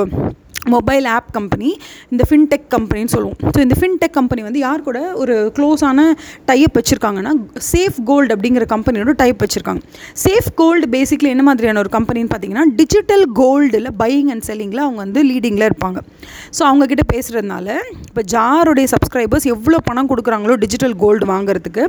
மொபைல் 0.75 1.07
ஆப் 1.15 1.31
கம்பெனி 1.37 1.71
இந்த 2.13 2.23
ஃபின்டெக் 2.29 2.67
கம்பெனின்னு 2.75 3.13
சொல்லுவோம். 3.15 3.39
ஸோ 3.55 3.59
இந்த 3.65 3.77
ஃபின்டெக் 3.81 4.15
கம்பெனி 4.19 4.43
வந்து 4.47 4.61
யார் 4.65 4.85
கூட 4.87 4.99
ஒரு 5.23 5.35
க்ளோஸான 5.57 6.05
டைப் 6.51 6.77
வச்சுருக்காங்கன்னா 6.79 7.33
சேஃப் 7.71 7.99
கோல்டு 8.11 8.31
அப்படிங்கிற 8.35 8.67
கம்பெனியோட 8.75 9.15
டைப் 9.23 9.43
வச்சுருக்காங்க. 9.45 9.83
சேஃப் 10.25 10.49
கோல்டு 10.61 10.87
பேசிக்கலி 10.95 11.31
என்ன 11.35 11.45
மாதிரியான 11.49 11.81
ஒரு 11.85 11.91
கம்பெனின்னு 11.97 12.31
பார்த்தீங்கன்னா 12.33 12.65
டிஜிட்டல் 12.81 13.25
கோல்டில் 13.41 13.91
பையிங் 14.03 14.31
அண்ட் 14.35 14.47
செல்லிங்கில் 14.51 14.85
அவங்க 14.87 15.01
வந்து 15.05 15.23
லீடிங்கில் 15.31 15.67
இருப்பாங்க. 15.71 16.01
ஸோ 16.59 16.63
அவங்கக்கிட்ட 16.71 17.07
பேசுகிறதுனால 17.15 17.69
இப்போ 18.09 18.25
ஜாருடைய 18.35 18.89
சப்ஸ்கிரைபர்ஸ் 18.95 19.49
எவ்வளோ 19.55 19.81
பணம் 19.91 20.11
கொடுக்குறாங்களோ 20.13 20.57
டிஜிட்டல் 20.65 20.97
கோல்டு 21.05 21.27
வாங்குறதுக்கு 21.35 21.85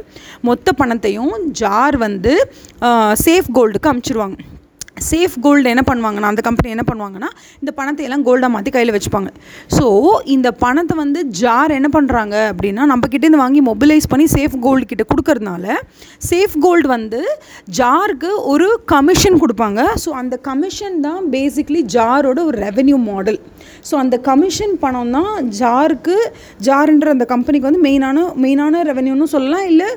மொத்த 0.49 0.73
பணத்தையும் 0.81 1.33
ஜார் 1.61 1.97
வந்து 2.05 2.35
சேஃப் 3.25 3.49
கோல்டுக்கு 3.59 3.91
அமுச்சிடுவாங்க 3.93 4.37
சேஃப் 5.09 5.35
கோல்டு 5.45 5.67
என்ன 5.73 5.83
பண்ணுவாங்கன்னா 5.89 6.29
அந்த 6.33 6.41
கம்பெனி 6.47 6.69
என்ன 6.75 6.83
பண்ணுவாங்கன்னா 6.89 7.29
இந்த 7.61 7.71
பணத்தை 7.77 8.03
எல்லாம் 8.07 8.23
கோல்டாக 8.27 8.51
மாற்றி 8.55 8.71
கையில் 8.75 8.93
வச்சுப்பாங்க. 8.95 9.29
ஸோ 9.77 9.85
இந்த 10.35 10.49
பணத்தை 10.63 10.95
வந்து 11.01 11.21
ஜார் 11.41 11.71
என்ன 11.79 11.89
பண்ணுறாங்க 11.95 12.35
அப்படின்னா 12.51 12.85
நம்ம 12.91 13.09
கிட்டேருந்து 13.13 13.41
வாங்கி 13.43 13.61
மொபிலைஸ் 13.69 14.07
பண்ணி 14.13 14.25
சேஃப் 14.35 14.55
கோல்டு 14.65 14.85
கிட்ட 14.91 15.05
கொடுக்கறதுனால 15.11 15.75
சேஃப் 16.29 16.55
கோல்டு 16.65 16.89
வந்து 16.95 17.21
ஜாருக்கு 17.79 18.31
ஒரு 18.53 18.69
கமிஷன் 18.93 19.39
கொடுப்பாங்க. 19.43 19.81
ஸோ 20.03 20.11
அந்த 20.21 20.35
கமிஷன் 20.49 20.97
தான் 21.07 21.21
பேசிக்லி 21.35 21.81
ஜாரோட 21.95 22.39
ஒரு 22.49 22.57
ரெவென்யூ 22.67 22.99
மாடல் 23.09 23.39
ஸோ 23.89 23.95
அந்த 24.03 24.15
கமிஷன் 24.29 24.75
பணம் 24.83 25.13
தான் 25.17 25.33
ஜாருக்கு 25.61 26.17
ஜாருன்ற 26.67 27.09
அந்த 27.15 27.27
கம்பெனிக்கு 27.33 27.69
வந்து 27.69 27.83
மெயினான 27.87 28.27
மெயினான 28.43 28.83
ரெவென்யூன்னு 28.91 29.33
சொல்லலாம் 29.35 29.67
இல்லை 29.71 29.89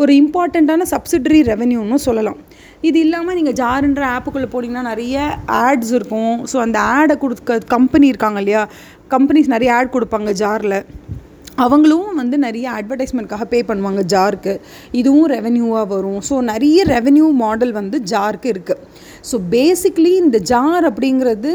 ஒரு 0.00 0.12
இம்பார்ட்டண்ட்டான 0.22 0.86
சப்சிடரி 0.92 1.38
ரெவென்யூன்னு 1.52 1.98
சொல்லலாம். 2.06 2.40
இது 2.80 2.98
இல்லாமல் 3.00 3.34
நீங்கள் 3.34 3.58
ஜாருன்ற 3.60 4.02
ஆப்புக்குள்ளே 4.14 4.48
போனீங்கன்னா 4.52 4.82
நிறைய 4.92 5.38
ஆட்ஸ் 5.46 5.92
இருக்கும். 5.98 6.46
ஸோ 6.52 6.56
அந்த 6.56 6.78
ஆடை 6.80 7.18
கொடுக்க 7.18 7.58
கம்பெனி 7.58 8.06
இருக்காங்க 8.06 8.38
இல்லையா? 8.38 8.68
கம்பெனிஸ் 9.10 9.54
நிறைய 9.54 9.74
ஆட் 9.74 9.94
கொடுப்பாங்க 9.94 10.32
ஜாரில். 10.32 10.84
அவங்களும் 11.64 12.20
வந்து 12.20 12.36
நிறைய 12.46 12.66
அட்வர்டைஸ்மெண்ட்காக 12.78 13.44
பே 13.52 13.58
பண்ணுவாங்க 13.68 14.02
ஜாருக்கு. 14.14 14.54
இதுவும் 15.00 15.28
ரெவென்யூவாக 15.36 15.86
வரும். 15.94 16.20
ஸோ 16.28 16.34
நிறைய 16.52 16.78
ரெவென்யூ 16.94 17.28
மாடல் 17.42 17.74
வந்து 17.80 17.98
ஜாருக்கு 18.12 18.48
இருக்குது 18.54 18.82
ஸோ 19.30 19.36
பேசிக்லி 19.54 20.10
இந்த 20.24 20.38
ஜார் 20.50 20.84
அப்படிங்கிறது 20.90 21.52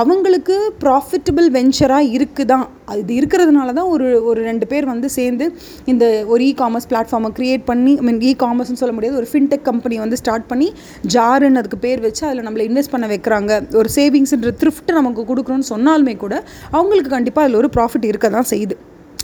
அவங்களுக்கு 0.00 0.54
ப்ராஃபிட்டபிள் 0.84 1.48
வெஞ்சராக 1.56 2.12
இருக்குதான் 2.16 2.64
அது 2.92 3.12
இருக்கிறதுனால 3.18 3.72
தான் 3.78 3.90
ஒரு 3.94 4.06
ஒரு 4.30 4.40
ரெண்டு 4.48 4.66
பேர் 4.70 4.86
வந்து 4.92 5.08
சேர்ந்து 5.16 5.46
இந்த 5.92 6.04
ஒரு 6.32 6.42
இ 6.48 6.50
காமர்ஸ் 6.62 6.88
பிளாட்ஃபார்மை 6.90 7.30
க்ரியேட் 7.38 7.64
பண்ணி 7.70 7.92
ஐ 8.00 8.04
மீன் 8.08 8.20
இ 8.30 8.32
காமர்ஸ்னு 8.44 8.80
சொல்ல 8.82 8.94
முடியாது 8.96 9.18
ஒரு 9.20 9.28
ஃபின்டெக் 9.32 9.64
கம்பெனி 9.70 9.98
வந்து 10.04 10.18
ஸ்டார்ட் 10.22 10.48
பண்ணி 10.52 10.68
ஜாருன்னு 11.16 11.60
அதுக்கு 11.62 11.80
பேர் 11.86 12.04
வச்சு 12.06 12.22
அதில் 12.28 12.44
நம்மளை 12.48 12.66
இன்வெஸ்ட் 12.70 12.94
பண்ண 12.94 13.08
வைக்கிறாங்க. 13.14 13.52
ஒரு 13.80 13.90
சேவிங்ஸ்ன்ற 13.98 14.52
த்ரிஃப்ட் 14.62 14.92
நமக்கு 15.00 15.24
கொடுக்குறோன்னு 15.30 15.70
சொன்னாலுமே 15.74 16.16
கூட 16.24 16.34
அவங்களுக்கு 16.78 17.12
கண்டிப்பாக 17.16 17.46
அதில் 17.46 17.60
ஒரு 17.62 17.70
ப்ராஃபிட் 17.78 18.08
இருக்க 18.12 18.30
தான் 18.38 18.50
செய்யுது. 18.54 18.76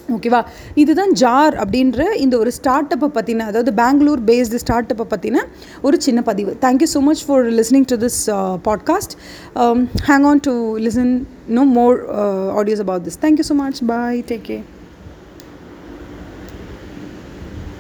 ஓகேவா? 0.09 0.41
இதுதான் 0.75 1.13
ஜார் 1.13 1.55
அப்படின்ற 1.55 2.17
இந்த 2.17 2.39
ஒரு 2.39 2.53
ஸ்டார்ட் 2.53 2.95
அப்பை 2.95 3.09
பற்றின 3.15 3.47
அதாவது 3.47 3.75
பெங்களூர் 3.75 4.21
பேஸ்டு 4.25 4.55
ஸ்டார்ட் 4.55 4.93
அப்பை 4.93 5.07
பற்றின 5.11 5.43
ஒரு 5.83 6.01
சின்ன 6.01 6.23
பதிவு. 6.23 6.57
Thank you 6.61 6.89
so 6.95 7.01
much 7.01 7.25
for 7.27 7.45
listening 7.51 7.85
to 7.85 7.97
this 7.97 8.21
podcast 8.65 9.15
hang 10.09 10.27
on 10.27 10.41
to 10.41 10.79
listen 10.79 11.13
know 11.49 11.65
more 11.65 11.97
audios 12.55 12.81
about 12.81 13.05
this 13.05 13.21
thank you 13.23 13.47
so 13.49 13.55
much 13.55 13.85
bye 13.87 14.25
take 14.29 14.45
care 14.49 14.78